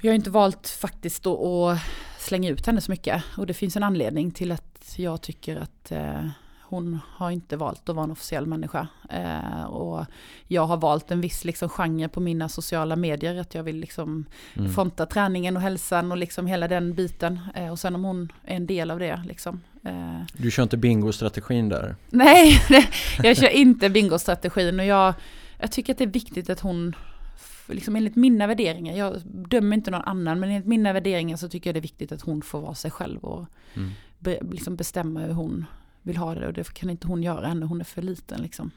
[0.00, 1.78] Jag har inte valt faktiskt att
[2.18, 3.22] slänga ut henne så mycket.
[3.36, 6.28] Och det finns en anledning till att jag tycker att eh,
[6.68, 8.88] hon har inte valt att vara en officiell människa.
[9.10, 10.04] Eh, och
[10.46, 13.36] jag har valt en viss liksom, genre på mina sociala medier.
[13.40, 14.72] Att jag vill liksom Mm.
[14.72, 17.40] fronta träningen och hälsan och liksom hela den biten.
[17.54, 19.60] Eh, och sen om hon är en del av det liksom.
[19.84, 21.96] Eh, Du kör inte bingo-strategin där?
[22.10, 22.60] Nej,
[23.22, 25.14] jag kör inte bingostrategin och jag,
[25.60, 26.94] jag tycker att det är viktigt att hon,
[27.66, 31.70] liksom enligt mina värderingar, jag dömer inte någon annan, men enligt mina värderingar så tycker
[31.70, 33.90] jag det är viktigt att hon får vara sig själv och Mm.
[34.18, 35.64] be, liksom bestämma hur hon
[36.02, 38.70] vill ha det och det kan inte hon göra ännu, hon är för liten liksom.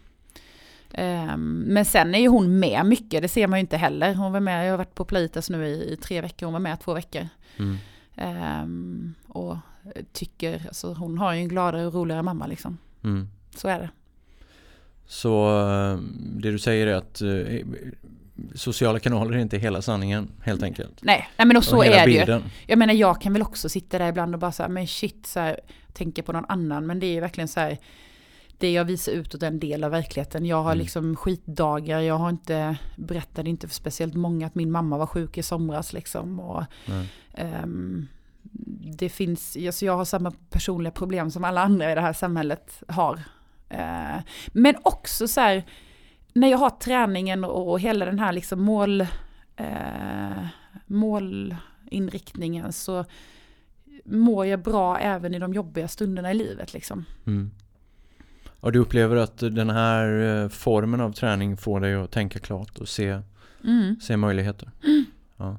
[0.93, 4.13] Ehm, men sen är ju hon med mycket, det ser man ju inte heller.
[4.15, 6.59] Hon var med, jag har varit på Playtas nu i, i tre veckor, hon var
[6.59, 7.27] med två veckor.
[7.57, 7.77] Mm.
[8.15, 9.57] Ehm, och
[10.13, 12.77] tycker, alltså hon har ju en gladare och roligare mamma liksom.
[13.03, 13.27] Mm.
[13.55, 13.89] Så är det.
[15.05, 17.65] Så eh, det du säger är att eh,
[18.55, 20.99] sociala kanaler är inte hela sanningen helt enkelt?
[21.01, 22.19] Nej, nej men och så och är det ju.
[22.19, 22.43] bilden.
[22.67, 25.39] Jag menar jag kan väl också sitta där ibland och bara säga men shit, så
[25.39, 25.59] här,
[25.93, 26.85] tänka på någon annan.
[26.87, 27.77] Men det är ju verkligen så här,
[28.57, 30.45] det jag visar utåt är en del av verkligheten.
[30.45, 30.77] Jag har Mm.
[30.83, 35.37] liksom skitdagar, jag har inte, berättade inte för speciellt många att min mamma var sjuk
[35.37, 36.39] i somras liksom.
[36.39, 36.63] Och,
[37.33, 38.07] ehm,
[38.97, 42.83] det finns, alltså jag har samma personliga problem som alla andra i det här samhället
[42.87, 43.21] har.
[43.69, 45.63] Eh, men också så här,
[46.33, 49.01] när jag har träningen och hela den här liksom mål,
[49.55, 50.45] eh,
[50.85, 53.05] målinriktningen så
[54.05, 57.05] mår jag bra även i de jobbiga stunderna i livet liksom.
[57.27, 57.51] Mm.
[58.59, 60.07] Och du upplever att den här
[60.43, 63.21] eh, formen av träning får dig att tänka klart och se,
[63.63, 63.95] Mm.
[64.01, 64.71] se möjligheter?
[65.37, 65.57] Ja.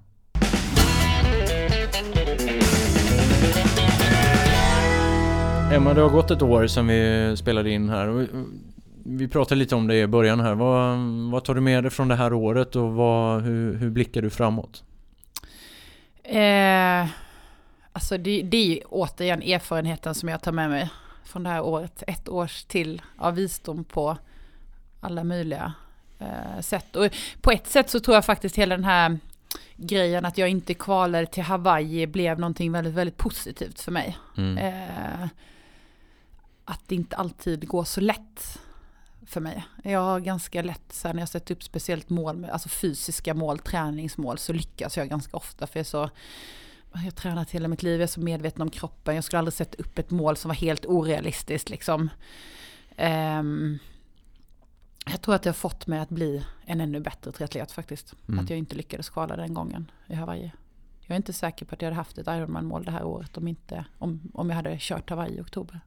[5.72, 8.26] Emma, det har gått ett år sedan vi spelade in här.
[9.05, 10.55] Vi pratade lite om det i början här.
[10.55, 10.98] Vad,
[11.30, 14.30] vad tar du med dig från det här året och vad, hur, hur blickar du
[14.30, 14.84] framåt?
[16.22, 17.07] Eh,
[17.92, 20.90] alltså det, det är återigen erfarenheten som jag tar med mig
[21.24, 22.03] från det här året.
[22.07, 24.16] Ett års till av visdom på
[25.00, 25.72] alla möjliga
[26.18, 26.96] eh, sätt.
[26.96, 27.09] Och
[27.40, 29.18] på ett sätt så tror jag faktiskt hela den här
[29.76, 34.18] grejen att jag inte kvalade till Hawaii blev någonting väldigt, väldigt positivt för mig.
[34.36, 34.59] Mm.
[34.59, 35.28] Eh,
[36.64, 38.59] att det inte alltid går så lätt
[39.32, 39.64] för mig.
[39.82, 43.58] Jag har ganska lätt, så här, när jag sätter upp speciellt mål, alltså fysiska mål,
[43.58, 45.66] träningsmål, så lyckas jag ganska ofta.
[45.66, 46.10] För jag är så,
[46.92, 49.14] jag har tränat hela mitt liv, jag är så medveten om kroppen.
[49.14, 52.10] Jag skulle aldrig sätta upp ett mål som var helt orealistiskt liksom.
[52.96, 53.78] Ehm,
[55.06, 58.14] jag tror att det har fått mig att bli en ännu bättre triatlet faktiskt.
[58.28, 58.44] Mm.
[58.44, 60.52] Att jag inte lyckades kvala den gången i Hawaii.
[61.00, 63.48] Jag är inte säker på att jag hade haft ett Ironman-mål det här året om,
[63.48, 65.80] inte, om, om jag hade kört Hawaii i oktober.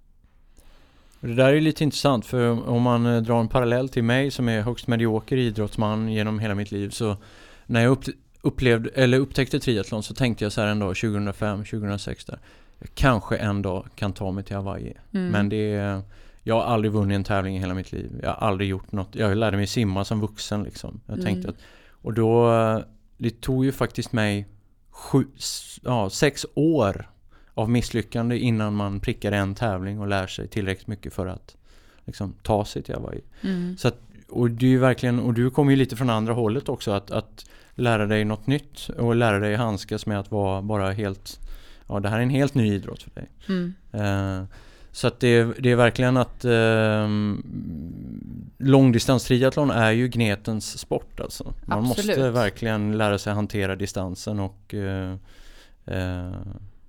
[1.25, 4.49] Det där är lite intressant för om man eh, drar en parallell till mig som
[4.49, 7.17] är högst medioker idrottsman genom hela mitt liv så
[7.65, 8.03] när jag upp,
[8.41, 12.39] upplevde, eller upptäckte triathlon så tänkte jag så här en dag 2005, 2006 där.
[12.79, 14.93] Jag kanske en dag kan ta mig till Hawaii.
[15.13, 15.27] Mm.
[15.31, 16.01] Men det är,
[16.43, 18.19] jag har aldrig vunnit en tävling i hela mitt liv.
[18.23, 19.15] Jag har aldrig gjort något.
[19.15, 21.01] Jag lärde mig simma som vuxen liksom.
[21.05, 21.49] Jag tänkte Mm.
[21.49, 21.57] att,
[21.89, 22.79] och då, eh,
[23.17, 24.47] det tog ju faktiskt mig
[24.89, 25.25] sju,
[25.83, 27.09] ja, sex år
[27.55, 31.55] av misslyckande innan man prickar en tävling och lär sig tillräckligt mycket för att
[32.05, 33.21] liksom, ta sig till Hawaii.
[33.43, 33.77] Mm.
[33.77, 33.97] Så att,
[34.29, 37.45] och det är verkligen, och du kommer ju lite från andra hållet också att, att
[37.75, 41.39] lära dig något nytt och lära dig handskas med att vara bara helt,
[41.87, 43.27] ja det här är en helt ny idrott för dig.
[43.49, 43.73] Mm.
[43.91, 44.45] Eh,
[44.91, 47.07] så att det, är- det är verkligen att eh,
[48.57, 51.53] långdistanstriathlon är ju gnetens sport alltså.
[51.65, 52.07] Man Absolut.
[52.17, 55.15] måste verkligen lära sig hantera distansen och eh,
[55.85, 56.31] eh,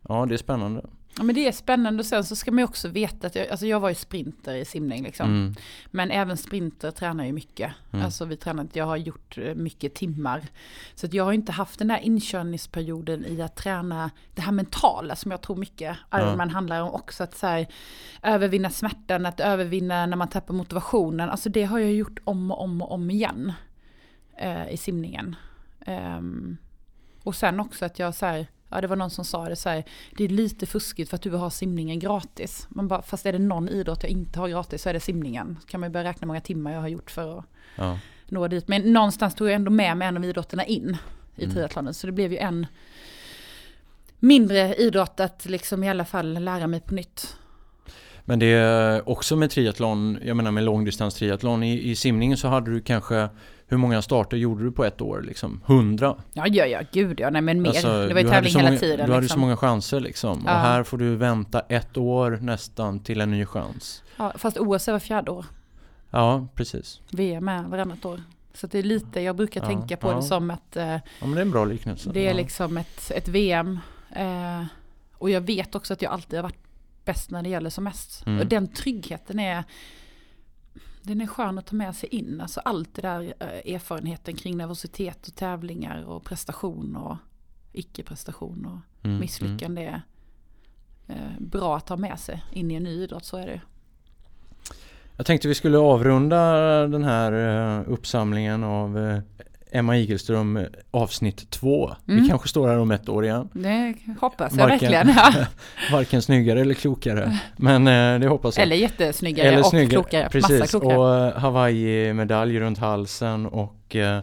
[0.08, 0.82] ja det är spännande.
[1.18, 3.48] Ja, men det är spännande och sen så ska man ju också veta att jag,
[3.48, 5.26] alltså jag var ju sprinter i simning liksom.
[5.26, 5.54] Mm,
[5.90, 7.72] Men även sprinter tränar ju mycket.
[7.92, 8.04] Mm.
[8.04, 10.42] Alltså vi tränar, jag har gjort eh, mycket timmar.
[10.94, 15.16] Så att jag har inte haft den där inkörningsperioden i att träna det här mentala
[15.16, 17.24] som jag tror mycket Ironman handlar om också.
[17.24, 17.66] Att så här,
[18.22, 21.30] övervinna smärtan, att övervinna när man tappar motivationen.
[21.30, 23.52] Alltså det har jag gjort om och om och om igen
[24.38, 25.36] eh, i simningen.
[25.80, 26.56] Ehm,
[27.22, 29.68] och sen också att jag så här, ja det var någon som sa det så
[29.68, 29.84] här,
[30.16, 32.66] det är lite fuskigt för att du har simningen gratis.
[32.70, 35.58] Man bara, fast är det någon idrott jag inte har gratis så är det simningen.
[35.66, 37.44] Kan man ju börja räkna många timmar jag har gjort för att
[37.76, 37.98] ja.
[38.28, 38.68] nå dit.
[38.68, 40.96] Men någonstans tog jag ändå med mig en av idrotterna in
[41.36, 41.54] i Mm.
[41.54, 41.94] triathlonen.
[41.94, 42.66] Så det blev ju en
[44.18, 47.36] mindre idrott att liksom i alla fall lära mig på nytt.
[48.24, 51.62] Men det är också med triathlon, jag menar med långdistans-triathlon.
[51.62, 53.28] I, I simningen så hade du kanske,
[53.68, 55.22] hur många starter gjorde du på ett år?
[55.22, 55.60] Liksom?
[55.66, 56.16] 100?
[56.32, 57.68] Ja, ja, ja, gud ja, nej men mer.
[57.68, 58.96] Alltså, det var ju tävling hela många, tiden.
[59.06, 59.34] Du hade liksom.
[59.34, 60.42] så många chanser liksom.
[60.46, 60.54] Ja.
[60.54, 64.02] Och här får du vänta ett år nästan till en ny chans.
[64.16, 65.44] ja, fast OS är var fjärde år.
[66.10, 67.00] Ja, precis.
[67.10, 68.22] VM är varannat år.
[68.54, 70.16] Så det är lite, jag brukar Ja, tänka på ja.
[70.16, 72.10] det som att eh, Ja men det är en bra liknelse.
[72.12, 73.78] det är liksom ett, ett VM.
[74.10, 74.62] Eh,
[75.18, 76.62] och jag vet också att jag alltid har varit
[77.04, 78.26] bäst när det gäller som mest.
[78.26, 78.40] Mm.
[78.40, 79.64] Och den tryggheten är
[81.06, 82.40] den är skön att ta med sig in.
[82.40, 87.16] Alltså allt det där eh, erfarenheten kring nervositet och tävlingar och prestation och
[87.72, 90.02] icke-prestation och Mm, misslyckande är
[91.06, 93.60] eh, bra att ta med sig in i en ny idrott, så är det.
[95.16, 96.36] Jag tänkte vi skulle avrunda
[96.86, 99.20] den här eh, uppsamlingen av
[99.76, 101.90] Emma Igelström eh, avsnitt två.
[102.04, 102.28] Vi Mm.
[102.28, 103.48] kanske står här om ett år igen.
[103.52, 105.08] Det hoppas jag Varken- verkligen.
[105.36, 105.46] Ja.
[105.92, 107.38] Varken snyggare eller klokare.
[107.56, 108.62] Men eh, det hoppas jag.
[108.62, 109.90] Eller jättesnyggare och snyggare.
[109.90, 110.28] klokare.
[110.34, 110.98] Massa Precis, klokare.
[110.98, 114.20] och eh, Hawaii-medalj runt halsen och eh,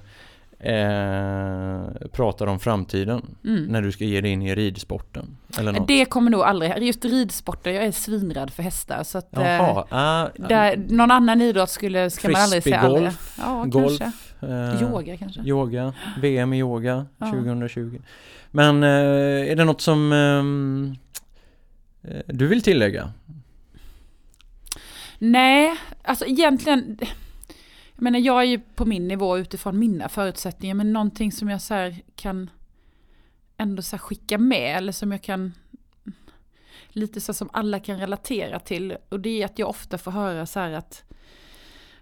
[0.63, 3.35] eh, pratar om framtiden.
[3.45, 3.63] Mm.
[3.65, 5.37] När du ska ge dig in i ridsporten.
[5.59, 5.87] Eller något.
[5.87, 9.03] Det kommer nog aldrig, just ridsporter, jag är svinrädd för hästar.
[9.03, 13.09] Så att, eh, Jaha, ah, där, någon annan idrott skulle, ska man aldrig säga aldrig.
[13.37, 14.47] Ja, golf, kanske.
[14.47, 15.41] eh, Yoga kanske.
[15.41, 17.25] Yoga, VM i yoga Ja.
[17.31, 17.99] 2020.
[18.51, 18.89] Men eh,
[19.51, 20.95] är det något som ehm,
[22.03, 23.11] eh, du vill tillägga?
[25.19, 26.97] Nej, alltså egentligen,
[28.11, 31.73] jag jag är ju på min nivå utifrån mina förutsättningar, men någonting som jag så
[31.73, 32.49] här kan
[33.57, 35.53] ändå så här skicka med, eller som jag kan,
[36.89, 40.45] lite så som alla kan relatera till, och det är att jag ofta får höra
[40.45, 41.03] så här att,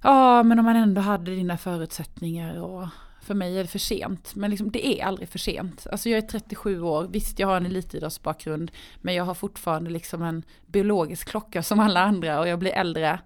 [0.02, 2.88] ja men om man ändå hade dina förutsättningar och
[3.22, 4.36] för mig är det för sent.
[4.36, 5.88] Men liksom, det är aldrig för sent.
[5.92, 10.22] Alltså jag är 37 år, visst jag har en elitidrottsbakgrund, men jag har fortfarande liksom
[10.22, 13.20] en biologisk klocka som alla andra och jag blir äldre.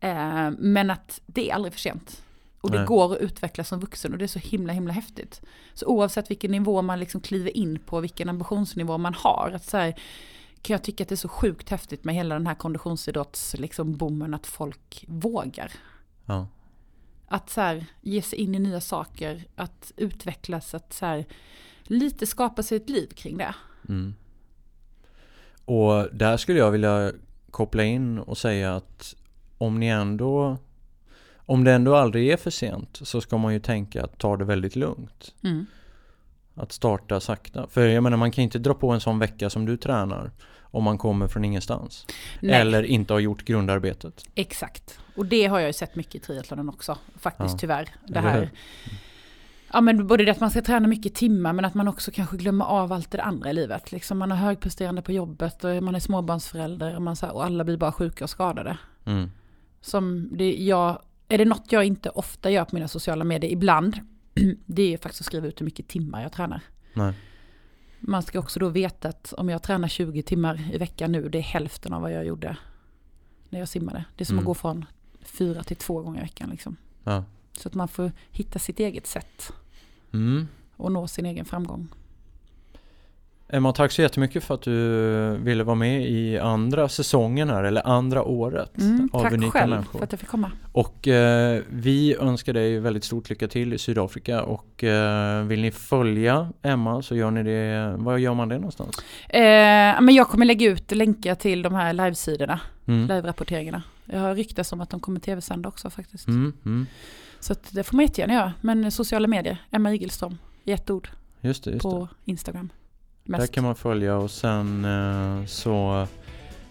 [0.00, 2.22] Eh, men att det är aldrig för sent.
[2.60, 2.86] Och det Nej.
[2.86, 5.42] går att utvecklas som vuxen och det är så himla himla häftigt.
[5.74, 9.76] Så oavsett vilken nivå man liksom kliver in på, vilken ambitionsnivå man har, att så
[9.76, 9.94] här,
[10.62, 14.34] kan jag tycka att det är så sjukt häftigt med hela den här konditionsidrotts liksom
[14.34, 15.72] att folk vågar.
[16.26, 16.46] Ja.
[17.32, 21.24] Att så här, ge sig in i nya saker, att utvecklas, att så här,
[21.82, 23.54] lite skapa sig ett liv kring det.
[23.88, 24.14] Mm.
[25.64, 27.12] Och där skulle jag vilja
[27.50, 29.14] koppla in och säga att
[29.58, 30.56] om ni ändå
[31.36, 34.44] om det ändå aldrig är för sent så ska man ju tänka att ta det
[34.44, 35.34] väldigt lugnt.
[35.44, 35.66] Mm.
[36.54, 37.66] Att starta sakta.
[37.66, 40.30] För jag menar man kan inte dra på en sån vecka som du tränar
[40.72, 42.06] om man kommer från ingenstans.
[42.40, 44.24] Nej, Eller inte har gjort grundarbetet.
[44.34, 44.98] exakt.
[45.16, 47.58] Och det har jag ju sett mycket i triathlonen också, faktiskt Ja.
[47.58, 47.88] tyvärr.
[48.06, 48.50] Det här.
[49.74, 52.36] Ja men både det att man ska träna mycket timmar men att man också kanske
[52.36, 53.92] glömmer av allt det andra i livet.
[53.92, 57.44] Liksom man är högpresterande på jobbet och man är småbarnsförälder och, man så här, och
[57.44, 58.78] alla blir bara sjuka och skadade.
[59.04, 59.30] Mm.
[59.80, 63.96] Som det, jag, är det något jag inte ofta gör på mina sociala medier, ibland,
[64.66, 66.60] det är faktiskt att skriva ut hur mycket timmar jag tränar.
[66.94, 67.12] Nej.
[68.04, 71.38] Man ska också då veta att om jag tränar 20 timmar i veckan nu, det
[71.38, 72.56] är hälften av vad jag gjorde
[73.50, 74.04] när jag simmade.
[74.16, 74.42] Det är som Mm.
[74.42, 74.84] att gå från
[75.22, 76.50] fyra till två gånger i veckan.
[76.50, 76.76] Liksom.
[77.04, 77.24] Ja.
[77.52, 79.52] Så att man får hitta sitt eget sätt
[80.12, 80.48] Mm.
[80.76, 81.88] och nå sin egen framgång.
[83.54, 87.86] Emma, tack så jättemycket för att du ville vara med i andra säsongen här, eller
[87.86, 89.98] andra året Mm, av tack Unika själv Människor.
[89.98, 90.50] för att jag fick komma.
[90.72, 95.70] Och eh, vi önskar dig väldigt stort lycka till i Sydafrika och eh, vill ni
[95.70, 98.96] följa Emma så gör ni det, var gör man det någonstans?
[99.28, 99.40] Eh,
[100.00, 103.06] men jag kommer lägga ut länkar till de här livesidorna, Mm.
[103.08, 103.82] live-rapporteringarna.
[104.04, 106.28] Jag har ryktats om att de kommer tv-sända också faktiskt.
[106.28, 106.86] Mm, mm.
[107.40, 108.52] Så det får man jättegärna göra.
[108.60, 111.08] Men sociala medier, Emma Igelström, i ett ord
[111.40, 111.88] Just det, just det.
[111.90, 112.08] på
[113.24, 113.38] Instagram.
[113.38, 113.52] Där Mest.
[113.52, 116.06] kan man följa och sen eh, så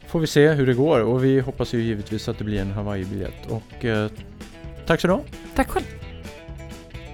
[0.07, 2.71] får vi se hur det går och vi hoppas ju givetvis att det blir en
[2.71, 4.09] Hawaii-biljett och eh,
[4.85, 5.19] tack så du.
[5.55, 5.85] Tack själv.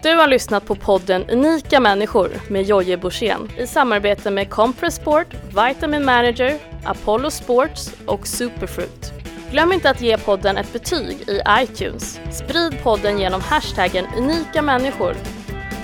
[0.03, 5.27] Du har lyssnat på podden Unika människor med Jojje Borssén i samarbete med Compress Sport,
[5.49, 9.13] Vitamin Manager, Apollo Sports och Superfruit.
[9.51, 12.19] Glöm inte att ge podden ett betyg i iTunes.
[12.31, 15.15] Sprid podden genom hashtaggen unika människor.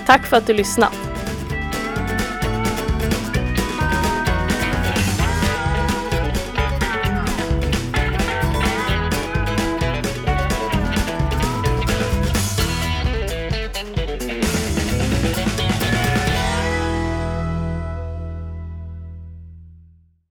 [0.06, 1.23] Tack för att du lyssnat!